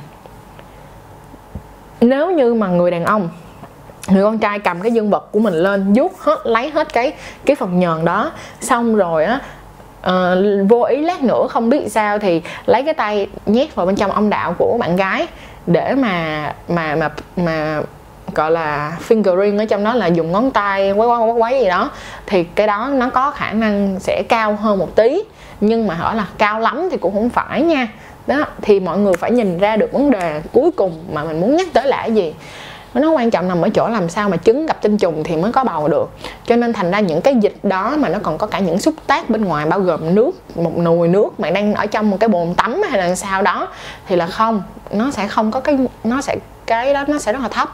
Nếu 2.01 2.31
như 2.31 2.53
mà 2.53 2.67
người 2.67 2.91
đàn 2.91 3.05
ông, 3.05 3.29
người 4.07 4.23
con 4.23 4.39
trai 4.39 4.59
cầm 4.59 4.81
cái 4.81 4.91
dương 4.91 5.09
vật 5.09 5.27
của 5.31 5.39
mình 5.39 5.53
lên, 5.53 5.93
vuốt 5.93 6.19
hết, 6.19 6.39
lấy 6.43 6.69
hết 6.69 6.93
cái 6.93 7.13
cái 7.45 7.55
phần 7.55 7.79
nhờn 7.79 8.05
đó, 8.05 8.31
xong 8.61 8.95
rồi 8.95 9.25
á 9.25 9.39
uh, 10.07 10.69
vô 10.69 10.81
ý 10.81 11.01
lát 11.01 11.23
nữa 11.23 11.47
không 11.49 11.69
biết 11.69 11.91
sao 11.91 12.19
thì 12.19 12.41
lấy 12.65 12.83
cái 12.83 12.93
tay 12.93 13.27
nhét 13.45 13.75
vào 13.75 13.85
bên 13.85 13.95
trong 13.95 14.11
ông 14.11 14.29
đạo 14.29 14.55
của 14.57 14.77
bạn 14.77 14.95
gái 14.95 15.27
để 15.67 15.95
mà 15.95 16.53
mà 16.67 16.95
mà 16.95 17.09
mà 17.35 17.81
gọi 18.35 18.51
là 18.51 18.97
fingering 19.09 19.59
ở 19.59 19.65
trong 19.65 19.83
đó 19.83 19.93
là 19.93 20.07
dùng 20.07 20.31
ngón 20.31 20.51
tay 20.51 20.91
quấy 20.91 21.07
quấy 21.07 21.19
quấy 21.19 21.33
quấy 21.33 21.59
gì 21.59 21.67
đó. 21.67 21.89
Thì 22.25 22.43
cái 22.43 22.67
đó 22.67 22.89
nó 22.93 23.09
có 23.09 23.31
khả 23.31 23.51
năng 23.51 23.99
sẽ 23.99 24.23
cao 24.29 24.55
hơn 24.55 24.79
một 24.79 24.95
tí 24.95 25.23
nhưng 25.61 25.87
mà 25.87 25.95
hỏi 25.95 26.15
là 26.15 26.25
cao 26.37 26.59
lắm 26.59 26.87
thì 26.91 26.97
cũng 26.97 27.13
không 27.13 27.29
phải 27.29 27.61
nha. 27.61 27.87
Đó 28.27 28.45
thì 28.61 28.79
mọi 28.79 28.97
người 28.97 29.13
phải 29.13 29.31
nhìn 29.31 29.57
ra 29.57 29.75
được 29.75 29.93
vấn 29.93 30.11
đề 30.11 30.41
cuối 30.53 30.71
cùng 30.71 31.03
mà 31.13 31.23
mình 31.23 31.41
muốn 31.41 31.55
nhắc 31.55 31.67
tới 31.73 31.87
là 31.87 31.97
cái 31.97 32.11
gì 32.11 32.33
nó 32.99 33.11
quan 33.11 33.31
trọng 33.31 33.47
nằm 33.47 33.61
ở 33.61 33.69
chỗ 33.69 33.89
làm 33.89 34.09
sao 34.09 34.29
mà 34.29 34.37
trứng 34.37 34.65
gặp 34.65 34.81
tinh 34.81 34.97
trùng 34.97 35.23
thì 35.23 35.35
mới 35.37 35.51
có 35.51 35.63
bầu 35.63 35.87
được. 35.87 36.09
Cho 36.45 36.55
nên 36.55 36.73
thành 36.73 36.91
ra 36.91 36.99
những 36.99 37.21
cái 37.21 37.35
dịch 37.35 37.55
đó 37.63 37.95
mà 37.97 38.09
nó 38.09 38.19
còn 38.23 38.37
có 38.37 38.47
cả 38.47 38.59
những 38.59 38.79
xúc 38.79 38.93
tác 39.07 39.29
bên 39.29 39.45
ngoài 39.45 39.65
bao 39.65 39.79
gồm 39.79 40.15
nước, 40.15 40.31
một 40.55 40.77
nồi 40.77 41.07
nước 41.07 41.39
mà 41.39 41.49
đang 41.49 41.73
ở 41.73 41.85
trong 41.85 42.09
một 42.09 42.17
cái 42.19 42.27
bồn 42.27 42.53
tắm 42.55 42.81
hay 42.89 42.99
là 42.99 43.15
sao 43.15 43.41
đó, 43.41 43.67
thì 44.07 44.15
là 44.15 44.27
không, 44.27 44.63
nó 44.91 45.11
sẽ 45.11 45.27
không 45.27 45.51
có 45.51 45.59
cái, 45.59 45.77
nó 46.03 46.21
sẽ, 46.21 46.35
cái 46.65 46.93
đó 46.93 47.03
nó 47.07 47.17
sẽ 47.17 47.33
rất 47.33 47.41
là 47.41 47.47
thấp 47.47 47.69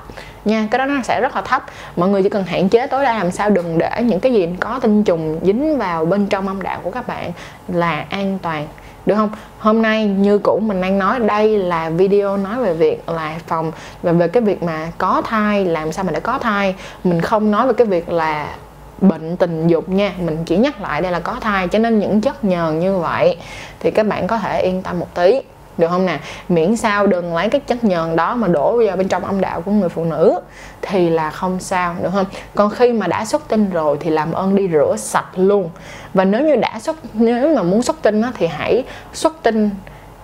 nha, 0.45 0.67
cái 0.71 0.79
đó 0.79 0.85
nó 0.85 1.01
sẽ 1.03 1.21
rất 1.21 1.35
là 1.35 1.41
thấp. 1.41 1.65
Mọi 1.95 2.09
người 2.09 2.23
chỉ 2.23 2.29
cần 2.29 2.43
hạn 2.43 2.69
chế 2.69 2.87
tối 2.87 3.03
đa 3.03 3.17
làm 3.17 3.31
sao 3.31 3.49
đừng 3.49 3.77
để 3.77 4.03
những 4.03 4.19
cái 4.19 4.33
gì 4.33 4.49
có 4.59 4.79
tinh 4.81 5.03
trùng 5.03 5.39
dính 5.43 5.77
vào 5.77 6.05
bên 6.05 6.27
trong 6.27 6.47
âm 6.47 6.61
đạo 6.61 6.79
của 6.83 6.91
các 6.91 7.07
bạn 7.07 7.31
là 7.67 8.05
an 8.09 8.39
toàn 8.41 8.67
được 9.07 9.15
không? 9.15 9.29
Hôm 9.59 9.81
nay 9.81 10.05
như 10.05 10.37
cũ 10.37 10.59
mình 10.63 10.81
đang 10.81 10.99
nói 10.99 11.19
đây 11.19 11.57
là 11.57 11.89
video 11.89 12.37
nói 12.37 12.57
về 12.59 12.73
việc 12.73 13.09
là 13.09 13.39
phòng 13.47 13.71
và 14.03 14.11
về 14.11 14.27
cái 14.27 14.43
việc 14.43 14.63
mà 14.63 14.91
có 14.97 15.21
thai, 15.25 15.65
làm 15.65 15.91
sao 15.91 16.03
mà 16.03 16.11
để 16.11 16.19
có 16.19 16.37
thai. 16.37 16.75
Mình 17.03 17.21
không 17.21 17.51
nói 17.51 17.67
về 17.67 17.73
cái 17.73 17.87
việc 17.87 18.09
là 18.09 18.55
bệnh 19.01 19.37
tình 19.37 19.67
dục 19.67 19.89
nha, 19.89 20.13
mình 20.19 20.37
chỉ 20.45 20.57
nhắc 20.57 20.81
lại 20.81 21.01
đây 21.01 21.11
là 21.11 21.19
có 21.19 21.35
thai, 21.41 21.67
cho 21.67 21.79
nên 21.79 21.99
những 21.99 22.21
chất 22.21 22.43
nhờn 22.43 22.79
như 22.79 22.97
vậy 22.97 23.37
thì 23.79 23.91
các 23.91 24.07
bạn 24.07 24.27
có 24.27 24.37
thể 24.37 24.61
yên 24.61 24.81
tâm 24.83 24.99
một 24.99 25.13
tí 25.13 25.41
được 25.77 25.87
không 25.87 26.05
nè? 26.05 26.19
Miễn 26.49 26.75
sao 26.75 27.07
đừng 27.07 27.35
lấy 27.35 27.49
cái 27.49 27.61
chất 27.61 27.83
nhờn 27.83 28.15
đó 28.15 28.35
mà 28.35 28.47
đổ 28.47 28.83
vào 28.87 28.97
bên 28.97 29.07
trong 29.07 29.25
âm 29.25 29.41
đạo 29.41 29.61
của 29.61 29.71
người 29.71 29.89
phụ 29.89 30.03
nữ. 30.03 30.39
Thì 30.81 31.09
là 31.09 31.29
không 31.29 31.59
sao, 31.59 31.95
được 32.01 32.09
không? 32.13 32.25
Còn 32.55 32.69
khi 32.69 32.93
mà 32.93 33.07
đã 33.07 33.25
xuất 33.25 33.47
tinh 33.47 33.69
rồi 33.69 33.97
thì 33.99 34.09
làm 34.09 34.31
ơn 34.31 34.55
đi 34.55 34.69
rửa 34.71 34.95
sạch 34.97 35.29
luôn. 35.35 35.69
Và 36.13 36.25
nếu 36.25 36.41
như 36.41 36.55
đã 36.55 36.79
xuất, 36.79 36.95
nếu 37.13 37.55
mà 37.55 37.63
muốn 37.63 37.81
xuất 37.81 38.01
tinh 38.01 38.21
thì 38.37 38.47
hãy 38.47 38.83
xuất 39.13 39.43
tinh 39.43 39.69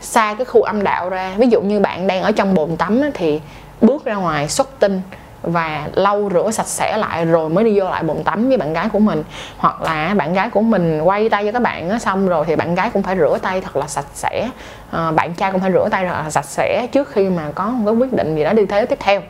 xa 0.02 0.36
cái 0.38 0.46
khu 0.46 0.62
âm 0.62 0.84
đạo 0.84 1.10
ra. 1.10 1.34
Ví 1.38 1.48
dụ 1.48 1.62
như 1.62 1.80
bạn 1.80 2.08
đang 2.08 2.22
ở 2.22 2.32
trong 2.32 2.54
bồn 2.54 2.78
tắm 2.78 3.02
thì 3.14 3.42
bước 3.82 4.06
ra 4.06 4.16
ngoài 4.16 4.50
xuất 4.50 4.80
tinh 4.80 5.02
và 5.44 5.88
lau 5.94 6.30
rửa 6.34 6.52
sạch 6.52 6.68
sẽ 6.68 6.98
lại 6.98 7.26
rồi 7.26 7.50
mới 7.50 7.64
đi 7.64 7.80
vô 7.80 7.86
lại 7.86 8.04
bồn 8.04 8.24
tắm 8.24 8.48
với 8.48 8.58
bạn 8.58 8.74
gái 8.74 8.90
của 8.90 9.00
mình. 9.00 9.24
Hoặc 9.58 9.82
là 9.82 10.14
bạn 10.18 10.34
gái 10.34 10.50
của 10.50 10.62
mình 10.62 11.02
quay 11.02 11.30
tay 11.30 11.46
cho 11.46 11.52
các 11.52 11.62
bạn 11.62 11.90
á, 11.90 12.00
xong 12.00 12.28
rồi 12.28 12.46
thì 12.48 12.56
bạn 12.56 12.76
gái 12.76 12.90
cũng 12.94 13.04
phải 13.04 13.18
rửa 13.18 13.38
tay 13.42 13.62
thật 13.62 13.76
là 13.76 13.88
sạch 13.88 14.06
sẽ. 14.14 14.50
À, 14.92 15.12
bạn 15.12 15.34
trai 15.34 15.52
cũng 15.52 15.62
phải 15.62 15.72
rửa 15.72 15.88
tay 15.92 16.06
thật 16.06 16.14
là 16.24 16.30
sạch 16.30 16.46
sẽ 16.46 16.88
trước 16.92 17.10
khi 17.12 17.30
mà 17.30 17.52
có 17.56 17.66
một 17.66 17.84
cái 17.86 17.96
quyết 17.96 18.14
định 18.14 18.36
gì 18.36 18.44
đó 18.44 18.54
đi 18.54 18.66
thế 18.66 18.86
tiếp 18.86 18.98
theo. 19.02 19.22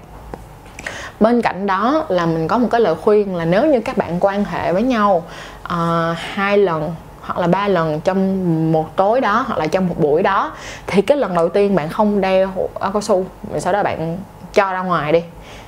Bên 1.19 1.41
cạnh 1.41 1.67
đó 1.67 2.05
là 2.09 2.25
mình 2.25 2.47
có 2.47 2.57
một 2.57 2.67
cái 2.71 2.81
lời 2.81 2.95
khuyên 2.95 3.35
là 3.35 3.45
nếu 3.45 3.65
như 3.65 3.79
các 3.79 3.97
bạn 3.97 4.17
quan 4.19 4.45
hệ 4.45 4.73
với 4.73 4.83
nhau 4.83 5.23
uh, 5.65 6.17
hai 6.17 6.57
lần 6.57 6.95
hoặc 7.21 7.39
là 7.39 7.47
ba 7.47 7.67
lần 7.67 7.99
trong 7.99 8.71
một 8.71 8.95
tối 8.95 9.21
đó 9.21 9.45
hoặc 9.47 9.59
là 9.59 9.67
trong 9.67 9.87
một 9.87 9.95
buổi 9.97 10.23
đó 10.23 10.51
thì 10.87 11.01
cái 11.01 11.17
lần 11.17 11.35
đầu 11.35 11.49
tiên 11.49 11.75
bạn 11.75 11.89
không 11.89 12.21
đeo 12.21 12.49
áo 12.79 12.91
cao 12.91 13.01
su 13.01 13.25
sau 13.57 13.73
đó 13.73 13.83
bạn 13.83 14.17
cho 14.53 14.73
ra 14.73 14.81
ngoài 14.81 15.11
đi. 15.11 15.21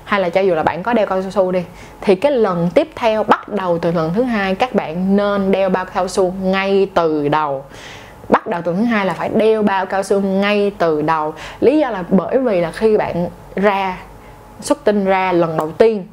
Hay 0.03 0.19
là 0.19 0.29
cho 0.29 0.41
dù 0.41 0.55
là 0.55 0.63
bạn 0.63 0.83
có 0.83 0.93
đeo 0.93 1.05
cao 1.05 1.21
su 1.31 1.51
đi, 1.51 1.63
thì 2.01 2.15
cái 2.15 2.31
lần 2.31 2.69
tiếp 2.75 2.89
theo 2.95 3.23
bắt 3.23 3.49
đầu 3.49 3.79
từ 3.79 3.91
lần 3.91 4.13
thứ 4.13 4.23
hai, 4.23 4.55
các 4.55 4.75
bạn 4.75 5.15
nên 5.15 5.51
đeo 5.51 5.69
bao 5.69 5.85
cao 5.85 6.07
su 6.07 6.33
ngay 6.41 6.89
từ 6.93 7.27
đầu. 7.27 7.63
Bắt 8.29 8.47
đầu 8.47 8.61
tuần 8.61 8.77
thứ 8.77 8.83
hai 8.83 9.05
là 9.05 9.13
phải 9.13 9.29
đeo 9.29 9.63
bao 9.63 9.85
cao 9.85 10.03
su 10.03 10.21
ngay 10.21 10.71
từ 10.77 11.01
đầu. 11.01 11.33
Lý 11.59 11.79
do 11.79 11.89
là 11.89 12.03
bởi 12.09 12.37
vì 12.37 12.61
là 12.61 12.71
khi 12.71 12.97
bạn 12.97 13.27
ra, 13.55 13.97
xuất 14.61 14.83
tinh 14.83 15.05
ra 15.05 15.31
lần 15.31 15.57
đầu 15.57 15.71
tiên, 15.71 16.07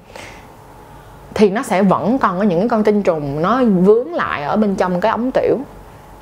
thì 1.35 1.51
nó 1.51 1.63
sẽ 1.63 1.83
vẫn 1.83 2.19
còn 2.19 2.39
có 2.39 2.45
những 2.45 2.61
cái 2.61 2.69
con 2.69 2.85
tinh 2.85 3.03
trùng 3.03 3.43
nó 3.43 3.63
vướng 3.65 4.15
lại 4.15 4.43
ở 4.43 4.57
bên 4.57 4.77
trong 4.77 5.01
cái 5.01 5.13
ống 5.13 5.31
tiểu 5.31 5.59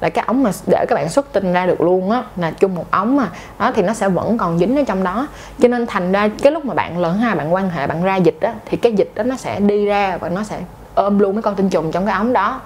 là 0.00 0.08
cái 0.08 0.24
ống 0.26 0.42
mà 0.42 0.50
để 0.66 0.86
các 0.88 0.94
bạn 0.94 1.08
xuất 1.08 1.32
tinh 1.32 1.52
ra 1.52 1.66
được 1.66 1.80
luôn 1.80 2.10
á, 2.10 2.22
là 2.36 2.50
chung 2.50 2.74
một 2.74 2.84
ống 2.90 3.16
mà, 3.16 3.28
đó, 3.58 3.72
thì 3.74 3.82
nó 3.82 3.92
sẽ 3.92 4.08
vẫn 4.08 4.38
còn 4.38 4.58
dính 4.58 4.76
ở 4.76 4.82
trong 4.86 5.04
đó. 5.04 5.26
Cho 5.58 5.68
nên 5.68 5.86
thành 5.86 6.12
ra 6.12 6.28
cái 6.42 6.52
lúc 6.52 6.64
mà 6.64 6.74
bạn 6.74 6.98
lần 6.98 7.18
hai 7.18 7.36
bạn 7.36 7.54
quan 7.54 7.70
hệ, 7.70 7.86
bạn 7.86 8.02
ra 8.02 8.16
dịch 8.16 8.40
á, 8.40 8.54
thì 8.66 8.76
cái 8.76 8.92
dịch 8.92 9.12
đó 9.14 9.22
nó 9.22 9.36
sẽ 9.36 9.60
đi 9.60 9.86
ra 9.86 10.16
và 10.16 10.28
nó 10.28 10.42
sẽ 10.42 10.60
ôm 10.94 11.18
luôn 11.18 11.34
cái 11.34 11.42
con 11.42 11.54
tinh 11.54 11.70
trùng 11.70 11.92
trong 11.92 12.06
cái 12.06 12.14
ống 12.14 12.32
đó. 12.32 12.60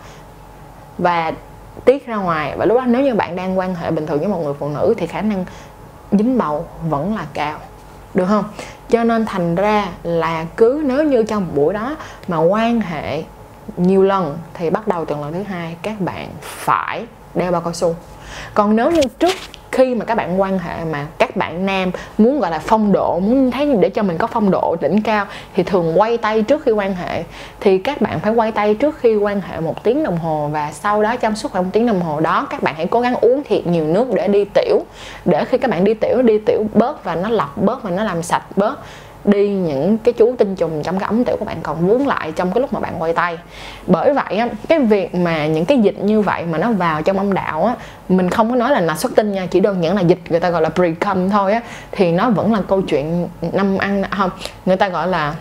Và 0.98 1.32
tiết 1.84 2.06
ra 2.06 2.16
ngoài, 2.16 2.54
và 2.56 2.64
lúc 2.64 2.78
đó 2.78 2.84
nếu 2.86 3.02
như 3.02 3.14
bạn 3.14 3.36
đang 3.36 3.58
quan 3.58 3.74
hệ 3.74 3.90
bình 3.90 4.06
thường 4.06 4.18
với 4.18 4.28
một 4.28 4.40
người 4.44 4.54
phụ 4.58 4.68
nữ 4.68 4.94
thì 4.96 5.06
khả 5.06 5.20
năng 5.20 5.44
dính 6.12 6.38
bầu 6.38 6.66
vẫn 6.88 7.16
là 7.16 7.26
cao, 7.34 7.58
được 8.14 8.26
không? 8.26 8.44
Cho 8.90 9.04
nên 9.04 9.26
thành 9.26 9.54
ra 9.54 9.88
là 10.02 10.46
cứ 10.56 10.82
nếu 10.84 11.04
như 11.04 11.22
trong 11.22 11.46
một 11.46 11.52
buổi 11.54 11.74
đó 11.74 11.96
mà 12.28 12.38
quan 12.38 12.80
hệ 12.80 13.22
nhiều 13.76 14.02
lần 14.02 14.38
thì 14.54 14.70
bắt 14.70 14.88
đầu 14.88 15.04
từ 15.04 15.16
lần 15.16 15.32
thứ 15.32 15.42
hai 15.42 15.76
các 15.82 16.00
bạn 16.00 16.28
phải 16.42 17.06
đeo 17.34 17.52
bao 17.52 17.60
cao 17.60 17.72
su. 17.72 17.94
Còn 18.54 18.76
nếu 18.76 18.90
như 18.90 19.00
trước 19.18 19.32
khi 19.72 19.94
mà 19.94 20.04
các 20.04 20.14
bạn 20.14 20.40
quan 20.40 20.58
hệ 20.58 20.84
mà 20.84 21.06
các 21.18 21.36
bạn 21.36 21.66
nam 21.66 21.90
muốn, 22.18 22.40
gọi 22.40 22.50
là, 22.50 22.58
phong 22.58 22.92
độ, 22.92 23.20
muốn 23.20 23.50
thấy 23.50 23.76
để 23.80 23.88
cho 23.88 24.02
mình 24.02 24.18
có 24.18 24.26
phong 24.26 24.50
độ 24.50 24.76
đỉnh 24.80 25.02
cao 25.02 25.26
thì 25.54 25.62
thường 25.62 26.00
quay 26.00 26.16
tay 26.18 26.42
trước 26.42 26.62
khi 26.62 26.72
quan 26.72 26.94
hệ. 26.94 27.24
Thì 27.60 27.78
các 27.78 28.00
bạn 28.00 28.20
phải 28.20 28.32
quay 28.32 28.52
tay 28.52 28.74
trước 28.74 28.98
khi 28.98 29.16
quan 29.16 29.40
hệ 29.40 29.60
một 29.60 29.84
tiếng 29.84 30.04
đồng 30.04 30.18
hồ 30.18 30.48
và 30.52 30.72
sau 30.72 31.02
đó 31.02 31.16
trong 31.16 31.36
suốt 31.36 31.52
khoảng 31.52 31.64
một 31.64 31.70
tiếng 31.72 31.86
đồng 31.86 32.00
hồ 32.00 32.20
đó, 32.20 32.46
các 32.50 32.62
bạn 32.62 32.74
hãy 32.74 32.86
cố 32.86 33.00
gắng 33.00 33.14
uống 33.14 33.42
thiệt 33.44 33.66
nhiều 33.66 33.84
nước 33.84 34.06
để 34.14 34.28
đi 34.28 34.44
tiểu. 34.54 34.80
Để 35.24 35.44
khi 35.44 35.58
các 35.58 35.70
bạn 35.70 35.84
đi 35.84 35.94
tiểu 35.94 36.22
đi 36.22 36.38
tiểu 36.38 36.66
bớt 36.74 37.04
và 37.04 37.14
nó 37.14 37.28
lọc, 37.28 37.56
bớt 37.56 37.82
và 37.82 37.90
nó 37.90 38.04
làm 38.04 38.22
sạch 38.22 38.42
bớt 38.56 38.78
đi 39.24 39.48
những 39.48 39.98
cái 39.98 40.14
chú 40.14 40.34
tinh 40.38 40.54
trùng 40.56 40.82
trong 40.82 40.98
cái 40.98 41.06
ống 41.06 41.24
tiểu 41.24 41.36
của 41.38 41.44
bạn 41.44 41.56
còn 41.62 41.88
vướng 41.88 42.06
lại 42.06 42.32
trong 42.36 42.52
cái 42.52 42.60
lúc 42.60 42.72
mà 42.72 42.80
bạn 42.80 42.94
quay 42.98 43.12
tay. 43.12 43.38
Bởi 43.86 44.12
vậy 44.12 44.38
á, 44.38 44.48
cái 44.68 44.78
việc 44.78 45.14
mà 45.14 45.46
những 45.46 45.64
cái 45.64 45.78
dịch 45.78 45.98
như 46.02 46.20
vậy 46.20 46.44
mà 46.50 46.58
nó 46.58 46.72
vào 46.72 47.02
trong 47.02 47.18
âm 47.18 47.32
đạo 47.32 47.64
á, 47.64 47.74
mình 48.08 48.30
không 48.30 48.50
có 48.50 48.56
nói 48.56 48.70
là 48.70 48.80
là 48.80 48.96
xuất 48.96 49.16
tinh 49.16 49.32
nha, 49.32 49.46
chỉ 49.46 49.60
đơn 49.60 49.84
giản 49.84 49.96
là 49.96 50.00
dịch 50.00 50.20
người 50.28 50.40
ta 50.40 50.50
gọi 50.50 50.62
là 50.62 50.68
pre 50.68 50.90
cum 50.90 51.30
thôi 51.30 51.52
á, 51.52 51.60
thì 51.92 52.12
nó 52.12 52.30
vẫn 52.30 52.52
là 52.52 52.60
câu 52.68 52.82
chuyện 52.82 53.28
năm 53.52 53.78
ăn 53.78 54.02
à, 54.02 54.08
không, 54.16 54.30
người 54.66 54.76
ta 54.76 54.88
gọi 54.88 55.08
là 55.08 55.34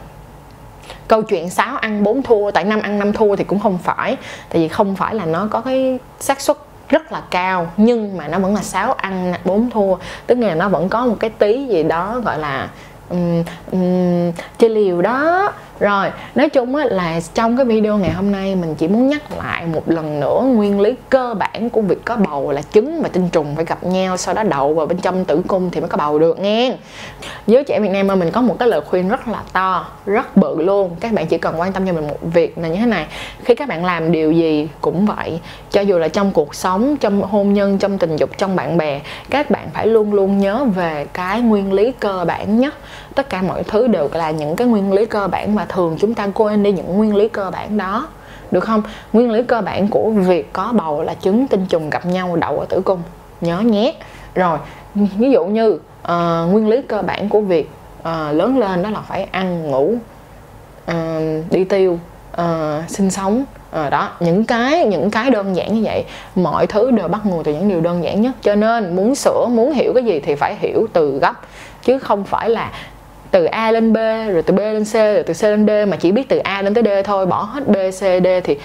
câu 1.08 1.22
chuyện 1.22 1.50
6 1.50 1.78
ăn 1.78 2.04
4 2.04 2.24
thua, 2.24 2.52
tại 2.52 2.63
năm 2.63 2.82
ăn 2.82 3.00
năm 3.00 3.13
thua 3.13 3.36
thì 3.36 3.44
cũng 3.44 3.60
không 3.60 3.78
phải. 3.78 4.18
Tại 4.50 4.62
vì 4.62 4.68
không 4.68 4.96
phải 4.96 5.16
là 5.16 5.25
nó 5.25 5.48
có 5.52 5.62
cái 5.62 6.00
xác 6.20 6.42
suất 6.42 6.58
rất 6.90 7.12
là 7.12 7.22
cao, 7.32 7.68
nhưng 7.78 8.18
mà 8.18 8.28
nó 8.28 8.40
vẫn 8.40 8.56
là 8.56 8.62
6 8.63 8.94
ăn 8.94 9.34
4 9.46 9.70
thua. 9.70 9.96
Tức 10.28 10.40
là 10.40 10.56
nó 10.56 10.70
vẫn 10.70 10.90
có 10.90 11.06
một 11.06 11.16
cái 11.20 11.30
tí 11.30 11.66
gì 11.66 11.84
đó 11.84 12.22
gọi 12.25 12.40
là 12.40 12.70
um, 13.10 13.43
um, 13.72 14.31
chơi 14.57 14.69
liều 14.69 15.01
đó 15.01 15.51
rồi 15.80 16.12
nói 16.36 16.50
chung 16.50 16.75
á, 16.75 16.86
là 16.86 17.20
trong 17.34 17.58
cái 17.58 17.65
video 17.65 17.98
ngày 17.98 18.12
hôm 18.12 18.32
nay 18.32 18.56
mình 18.56 18.75
chỉ 18.75 18.88
muốn 18.88 19.08
nhắc 19.08 19.22
lại 19.38 19.65
một 19.65 19.89
lần 19.89 20.20
nữa 20.20 20.42
nguyên 20.46 20.80
lý 20.80 20.94
cơ 21.10 21.34
bản 21.34 21.70
của 21.70 21.82
việc 21.82 22.06
có 22.06 22.15
bầu 22.15 22.51
là 22.51 22.62
trứng 22.74 23.01
và 23.01 23.10
tinh 23.10 23.30
trùng 23.30 23.56
phải 23.56 23.65
gặp 23.65 23.84
nhau 23.84 24.18
sau 24.18 24.34
đó 24.34 24.44
đậu 24.44 24.74
vào 24.74 24.86
bên 24.86 24.98
trong 24.98 25.25
tử 25.25 25.42
cung 25.48 25.70
thì 25.70 25.80
mới 25.80 25.89
có 25.89 25.98
bầu 25.98 26.20
được 26.20 26.39
nghe. 26.39 26.75
Giới 27.48 27.63
trẻ 27.63 27.80
Việt 27.80 27.89
Nam 27.89 28.08
mà 28.08 28.15
mình 28.15 28.32
có 28.32 28.42
một 28.42 28.56
cái 28.60 28.70
lời 28.70 28.82
khuyên 28.82 29.10
rất 29.10 29.27
là 29.27 29.44
to 29.53 29.88
rất 30.06 30.38
bự 30.38 30.62
luôn. 30.62 30.96
Các 31.00 31.13
bạn 31.13 31.27
chỉ 31.27 31.38
cần 31.38 31.60
quan 31.60 31.74
tâm 31.74 31.88
cho 31.88 31.94
mình 31.94 32.08
một 32.08 32.18
việc 32.22 32.58
là 32.58 32.68
như 32.68 32.75
thế 32.75 32.86
này. 32.86 33.06
Khi 33.44 33.56
các 33.56 33.68
bạn 33.68 33.86
làm 33.86 34.12
điều 34.12 34.32
gì 34.32 34.68
cũng 34.82 35.06
vậy 35.06 35.39
cho 35.72 35.82
dù 35.82 35.98
là 35.98 36.08
trong 36.08 36.32
cuộc 36.32 36.56
sống 36.56 36.98
trong 36.98 37.22
hôn 37.22 37.53
nhân 37.53 37.77
trong 37.77 37.98
tình 37.98 38.15
dục 38.15 38.30
trong 38.38 38.56
bạn 38.56 38.77
bè 38.77 39.01
các 39.30 39.51
bạn 39.51 39.70
phải 39.74 39.88
luôn 39.88 40.13
luôn 40.13 40.38
nhớ 40.38 40.65
về 40.75 41.06
cái 41.13 41.42
nguyên 41.42 41.74
lý 41.74 41.92
cơ 42.00 42.25
bản 42.27 42.60
nhất. 42.60 42.74
Tất 43.15 43.30
cả 43.30 43.42
mọi 43.42 43.63
thứ 43.63 43.88
đều 43.88 44.10
là 44.13 44.32
những 44.32 44.56
cái 44.56 44.68
nguyên 44.68 44.94
lý 44.94 45.06
cơ 45.06 45.27
bản 45.27 45.56
mà 45.56 45.62
thường 45.70 45.98
chúng 46.00 46.13
ta 46.13 46.27
quên 46.34 46.63
đi 46.63 46.72
những 46.72 46.98
nguyên 46.98 47.15
lý 47.15 47.27
cơ 47.27 47.50
bản 47.51 47.77
đó. 47.77 48.08
Được 48.51 48.63
không? 48.63 48.84
Nguyên 49.13 49.32
lý 49.32 49.43
cơ 49.43 49.62
bản 49.62 49.88
của 49.88 50.10
việc 50.10 50.53
có 50.53 50.74
bầu 50.74 51.01
là 51.01 51.15
trứng 51.15 51.48
tinh 51.48 51.65
trùng 51.65 51.89
gặp 51.89 52.05
nhau 52.05 52.36
đậu 52.36 52.60
ở 52.60 52.65
tử 52.70 52.82
cung. 52.86 53.01
Nhớ 53.41 53.60
nhé. 53.60 53.93
Rồi 54.36 54.58
ví 54.96 55.32
dụ 55.32 55.46
như 55.46 55.70
uh, 55.72 56.51
nguyên 56.51 56.70
lý 56.70 56.82
cơ 56.82 57.01
bản 57.01 57.29
của 57.29 57.41
việc 57.41 57.70
uh, 58.00 58.05
lớn 58.32 58.58
lên 58.58 58.84
đó 58.84 58.89
là 58.89 59.01
phải 59.01 59.27
ăn 59.32 59.72
ngủ 59.72 59.96
uh, 60.91 60.96
đi 61.51 61.63
tiêu 61.63 62.00
uh, 62.41 62.89
sinh 62.89 63.12
sống. 63.12 63.46
À, 63.72 63.89
đó 63.89 64.10
những 64.20 64.46
cái 64.46 64.86
những 64.86 65.12
cái 65.12 65.29
đơn 65.29 65.55
giản 65.55 65.74
như 65.74 65.82
vậy 65.84 66.05
mọi 66.36 66.67
thứ 66.67 66.91
đều 66.91 67.08
bắt 67.08 67.22
nguồn 67.25 67.43
từ 67.43 67.53
những 67.53 67.70
điều 67.70 67.82
đơn 67.82 68.03
giản 68.03 68.22
nhất. 68.22 68.32
Cho 68.41 68.55
nên 68.55 68.96
muốn 68.96 69.15
sửa 69.15 69.46
muốn 69.50 69.72
hiểu 69.72 69.93
cái 69.93 70.03
gì 70.03 70.20
thì 70.20 70.36
phải 70.36 70.55
hiểu 70.60 70.88
từ 70.93 71.20
gấp 71.20 71.34
chứ 71.84 72.00
không 72.00 72.24
phải 72.24 72.50
là 72.50 72.72
từ 73.34 73.46
A 73.46 73.72
lên 73.72 73.94
B, 73.94 73.98
rồi 74.34 74.42
từ 74.42 74.54
B 74.54 74.60
lên 74.60 74.84
C, 74.84 74.94
rồi 74.94 75.24
từ 75.24 75.34
C 75.34 75.44
lên 75.44 75.68
D, 75.68 75.70
mà 75.88 75.98
chỉ 75.98 76.12
biết 76.12 76.30
từ 76.30 76.38
A 76.38 76.62
đến 76.62 76.74
tới 76.74 76.84
D 76.84 77.06
thôi, 77.08 77.25
bỏ 77.25 77.44
hết 77.44 77.68
B, 77.68 77.75
C, 77.75 78.00
D 78.00 78.28
thì 78.44 78.58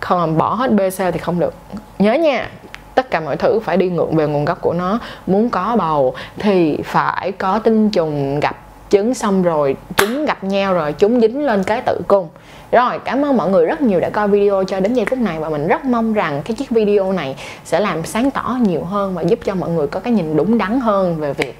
không, 0.00 0.38
bỏ 0.38 0.54
hết 0.54 0.72
B, 0.72 0.80
C 0.80 0.98
thì 0.98 1.18
không 1.18 1.40
được. 1.40 1.54
Nhớ 1.98 2.12
nha, 2.12 2.48
tất 2.94 3.10
cả 3.10 3.20
mọi 3.20 3.36
thứ 3.36 3.60
phải 3.60 3.76
đi 3.76 3.88
ngược 3.88 4.12
về 4.12 4.26
nguồn 4.26 4.44
gốc 4.44 4.60
của 4.60 4.72
nó. 4.72 4.98
Muốn 5.26 5.50
có 5.50 5.76
bầu 5.78 6.14
thì 6.38 6.78
phải 6.84 7.32
có 7.32 7.58
tinh 7.58 7.90
trùng 7.90 8.40
gặp 8.40 8.56
trứng 8.88 9.14
xong 9.14 9.42
rồi, 9.42 9.76
chúng 9.96 10.26
gặp 10.26 10.44
nhau 10.44 10.74
rồi, 10.74 10.92
chúng 10.92 11.20
dính 11.20 11.46
lên 11.46 11.64
cái 11.64 11.80
tử 11.80 12.00
cung. 12.08 12.28
Rồi, 12.72 12.98
cảm 13.04 13.24
ơn 13.24 13.36
mọi 13.36 13.50
người 13.50 13.66
rất 13.66 13.80
nhiều 13.80 14.00
đã 14.00 14.10
coi 14.10 14.28
video 14.28 14.64
cho 14.64 14.80
đến 14.80 14.94
giây 14.94 15.04
phút 15.04 15.18
này 15.18 15.38
và 15.38 15.48
mình 15.48 15.68
rất 15.68 15.84
mong 15.84 16.14
rằng 16.14 16.42
cái 16.44 16.54
chiếc 16.54 16.70
video 16.70 17.12
này 17.12 17.36
sẽ 17.64 17.80
làm 17.80 18.04
sáng 18.04 18.30
tỏ 18.30 18.56
nhiều 18.60 18.84
hơn 18.84 19.14
và 19.14 19.22
giúp 19.22 19.38
cho 19.44 19.54
mọi 19.54 19.70
người 19.70 19.86
có 19.86 20.00
cái 20.00 20.12
nhìn 20.12 20.36
đúng 20.36 20.58
đắn 20.58 20.80
hơn 20.80 21.16
về 21.16 21.32
việc 21.32 21.55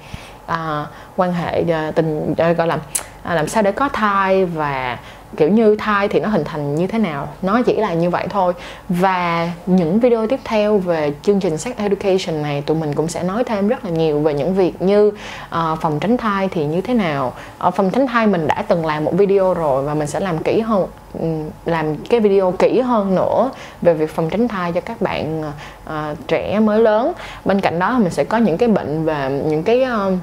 à, 0.47 0.85
quan 1.15 1.33
hệ 1.33 1.63
à, 1.71 1.91
tình 1.95 2.33
à, 2.37 2.51
gọi 2.51 2.67
là 2.67 2.77
à, 3.23 3.35
làm 3.35 3.47
sao 3.47 3.63
để 3.63 3.71
có 3.71 3.89
thai 3.89 4.45
và 4.45 4.97
kiểu 5.37 5.49
như 5.49 5.75
thai 5.75 6.07
thì 6.07 6.19
nó 6.19 6.29
hình 6.29 6.43
thành 6.43 6.75
như 6.75 6.87
thế 6.87 6.99
nào? 6.99 7.27
Nó 7.41 7.61
chỉ 7.61 7.75
là 7.75 7.93
như 7.93 8.09
vậy 8.09 8.27
thôi. 8.29 8.53
Và 8.89 9.49
những 9.65 9.99
video 9.99 10.27
tiếp 10.27 10.39
theo 10.43 10.77
về 10.77 11.13
chương 11.21 11.39
trình 11.39 11.57
sex 11.57 11.75
education 11.77 12.41
này 12.41 12.61
tụi 12.61 12.77
mình 12.77 12.93
cũng 12.93 13.07
sẽ 13.07 13.23
nói 13.23 13.43
thêm 13.43 13.67
rất 13.67 13.85
là 13.85 13.91
nhiều 13.91 14.19
về 14.19 14.33
những 14.33 14.55
việc 14.55 14.81
như 14.81 15.07
uh, 15.07 15.79
phòng 15.81 15.99
tránh 15.99 16.17
thai 16.17 16.47
thì 16.51 16.65
như 16.65 16.81
thế 16.81 16.93
nào. 16.93 17.33
Ở 17.57 17.71
phòng 17.71 17.89
tránh 17.89 18.07
thai 18.07 18.27
mình 18.27 18.47
đã 18.47 18.63
từng 18.67 18.85
làm 18.85 19.05
một 19.05 19.13
video 19.13 19.53
rồi 19.53 19.83
và 19.83 19.93
mình 19.93 20.07
sẽ 20.07 20.19
làm 20.19 20.37
kỹ 20.37 20.59
hơn 20.59 20.87
ừ, 21.19 21.25
làm 21.65 21.95
cái 21.95 22.19
video 22.19 22.51
kỹ 22.51 22.79
hơn 22.79 23.15
nữa 23.15 23.51
về 23.81 23.93
việc 23.93 24.15
phòng 24.15 24.29
tránh 24.29 24.47
thai 24.47 24.71
cho 24.71 24.81
các 24.81 25.01
bạn 25.01 25.43
uh, 25.89 26.27
trẻ 26.27 26.59
mới 26.59 26.79
lớn. 26.79 27.13
Bên 27.45 27.61
cạnh 27.61 27.79
đó 27.79 27.99
mình 27.99 28.11
sẽ 28.11 28.23
có 28.23 28.37
những 28.37 28.57
cái 28.57 28.69
bệnh 28.69 29.05
và 29.05 29.29
những 29.29 29.63
cái 29.63 29.83
uh, 30.07 30.13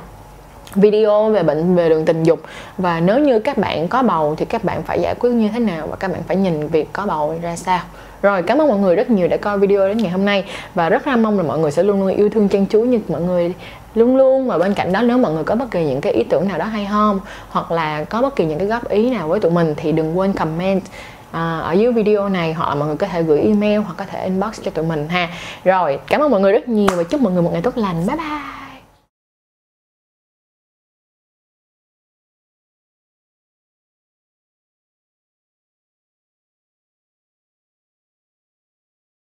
video 0.74 1.30
về 1.30 1.42
bệnh 1.42 1.74
về 1.74 1.88
đường 1.88 2.04
tình 2.04 2.22
dục. 2.22 2.40
Và 2.78 3.00
nếu 3.00 3.18
như 3.18 3.38
các 3.38 3.58
bạn 3.58 3.88
có 3.88 4.02
bầu 4.02 4.34
thì 4.38 4.44
các 4.44 4.64
bạn 4.64 4.82
phải 4.82 5.00
giải 5.00 5.14
quyết 5.14 5.30
như 5.30 5.48
thế 5.48 5.58
nào 5.58 5.86
và 5.86 5.96
các 5.96 6.12
bạn 6.12 6.22
phải 6.26 6.36
nhìn 6.36 6.68
việc 6.68 6.92
có 6.92 7.06
bầu 7.06 7.34
ra 7.42 7.56
sao. 7.56 7.80
Rồi 8.22 8.42
cảm 8.42 8.60
ơn 8.60 8.68
mọi 8.68 8.78
người 8.78 8.96
rất 8.96 9.10
nhiều 9.10 9.28
đã 9.28 9.36
coi 9.36 9.58
video 9.58 9.88
đến 9.88 9.98
ngày 9.98 10.10
hôm 10.10 10.24
nay. 10.24 10.44
Và 10.74 10.88
rất 10.88 11.06
là 11.06 11.16
mong 11.16 11.36
là 11.36 11.42
mọi 11.42 11.58
người 11.58 11.70
sẽ 11.70 11.82
luôn 11.82 12.00
luôn 12.00 12.16
yêu 12.16 12.28
thương 12.28 12.48
chân 12.48 12.66
chú 12.66 12.80
như 12.80 13.00
mọi 13.08 13.20
người 13.20 13.54
luôn 13.94 14.16
luôn. 14.16 14.48
Và 14.48 14.58
bên 14.58 14.74
cạnh 14.74 14.92
đó 14.92 15.02
nếu 15.02 15.18
mọi 15.18 15.32
người 15.32 15.44
có 15.44 15.54
bất 15.54 15.70
kỳ 15.70 15.84
những 15.84 16.00
cái 16.00 16.12
ý 16.12 16.24
tưởng 16.24 16.48
nào 16.48 16.58
đó 16.58 16.64
hay 16.64 16.88
không 16.90 17.20
hoặc 17.48 17.72
là 17.72 18.04
có 18.04 18.22
bất 18.22 18.36
kỳ 18.36 18.44
những 18.44 18.58
cái 18.58 18.68
góp 18.68 18.88
ý 18.88 19.10
nào 19.10 19.28
với 19.28 19.40
tụi 19.40 19.50
mình 19.50 19.74
thì 19.76 19.92
đừng 19.92 20.18
quên 20.18 20.32
comment 20.32 20.82
à, 21.30 21.58
ở 21.58 21.72
dưới 21.72 21.92
video 21.92 22.28
này. 22.28 22.52
Hoặc 22.52 22.68
là 22.68 22.74
mọi 22.74 22.88
người 22.88 22.96
có 22.96 23.06
thể 23.06 23.22
gửi 23.22 23.40
email 23.40 23.80
hoặc 23.80 23.94
có 23.96 24.04
thể 24.10 24.24
inbox 24.24 24.60
cho 24.62 24.70
tụi 24.70 24.84
mình 24.84 25.08
ha. 25.08 25.28
Rồi 25.64 25.98
cảm 26.06 26.20
ơn 26.20 26.30
mọi 26.30 26.40
người 26.40 26.52
rất 26.52 26.68
nhiều 26.68 26.96
và 26.96 27.02
chúc 27.02 27.20
mọi 27.20 27.32
người 27.32 27.42
một 27.42 27.50
ngày 27.52 27.62
tốt 27.62 27.76
lành. 27.76 28.06
Bye 28.06 28.16
bye! 28.16 28.53